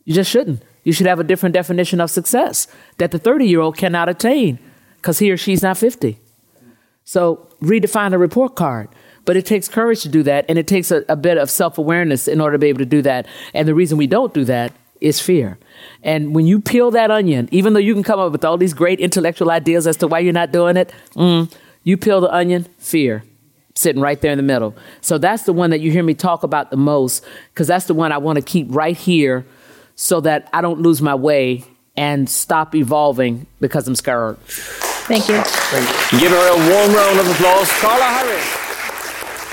You 0.04 0.14
just 0.14 0.30
shouldn't. 0.30 0.62
You 0.84 0.92
should 0.92 1.06
have 1.06 1.18
a 1.18 1.24
different 1.24 1.54
definition 1.54 2.00
of 2.00 2.10
success 2.10 2.68
that 2.98 3.10
the 3.10 3.18
30 3.18 3.46
year 3.46 3.60
old 3.60 3.76
cannot 3.76 4.08
attain 4.08 4.58
because 4.96 5.18
he 5.18 5.30
or 5.30 5.36
she's 5.36 5.62
not 5.62 5.76
50. 5.76 6.18
So 7.04 7.48
redefine 7.60 8.12
a 8.12 8.18
report 8.18 8.54
card. 8.54 8.88
But 9.26 9.36
it 9.36 9.44
takes 9.44 9.68
courage 9.68 10.00
to 10.02 10.08
do 10.08 10.22
that, 10.22 10.46
and 10.48 10.58
it 10.58 10.66
takes 10.66 10.90
a, 10.90 11.04
a 11.08 11.16
bit 11.16 11.36
of 11.36 11.50
self 11.50 11.76
awareness 11.76 12.26
in 12.26 12.40
order 12.40 12.54
to 12.54 12.58
be 12.58 12.68
able 12.68 12.78
to 12.78 12.86
do 12.86 13.02
that. 13.02 13.26
And 13.52 13.68
the 13.68 13.74
reason 13.74 13.98
we 13.98 14.06
don't 14.06 14.32
do 14.32 14.44
that 14.44 14.72
is 15.00 15.20
fear. 15.20 15.58
And 16.02 16.34
when 16.34 16.46
you 16.46 16.60
peel 16.60 16.90
that 16.92 17.10
onion, 17.10 17.48
even 17.52 17.74
though 17.74 17.80
you 17.80 17.92
can 17.92 18.02
come 18.02 18.18
up 18.18 18.32
with 18.32 18.44
all 18.44 18.56
these 18.56 18.72
great 18.72 18.98
intellectual 19.00 19.50
ideas 19.50 19.86
as 19.86 19.98
to 19.98 20.06
why 20.06 20.20
you're 20.20 20.32
not 20.32 20.52
doing 20.52 20.78
it, 20.78 20.92
mm, 21.14 21.52
you 21.82 21.98
peel 21.98 22.22
the 22.22 22.32
onion, 22.32 22.66
fear 22.78 23.22
sitting 23.74 24.00
right 24.00 24.20
there 24.22 24.32
in 24.32 24.38
the 24.38 24.42
middle. 24.42 24.74
So 25.02 25.18
that's 25.18 25.42
the 25.42 25.52
one 25.52 25.70
that 25.70 25.80
you 25.80 25.90
hear 25.90 26.02
me 26.02 26.14
talk 26.14 26.42
about 26.42 26.70
the 26.70 26.76
most 26.76 27.24
because 27.52 27.66
that's 27.66 27.84
the 27.84 27.94
one 27.94 28.10
I 28.10 28.18
want 28.18 28.36
to 28.36 28.42
keep 28.42 28.68
right 28.70 28.96
here 28.96 29.44
so 29.96 30.20
that 30.22 30.48
I 30.52 30.62
don't 30.62 30.80
lose 30.80 31.02
my 31.02 31.14
way 31.14 31.64
and 31.96 32.28
stop 32.28 32.74
evolving 32.74 33.46
because 33.60 33.86
I'm 33.86 33.94
scared. 33.94 34.38
Thank 35.08 35.28
you. 35.28 35.36
Give 36.18 36.30
her 36.32 36.48
a 36.48 36.56
warm 36.70 36.94
round 36.94 37.20
of 37.20 37.30
applause. 37.30 37.70
Carla 37.80 38.04
Harris. 38.04 38.55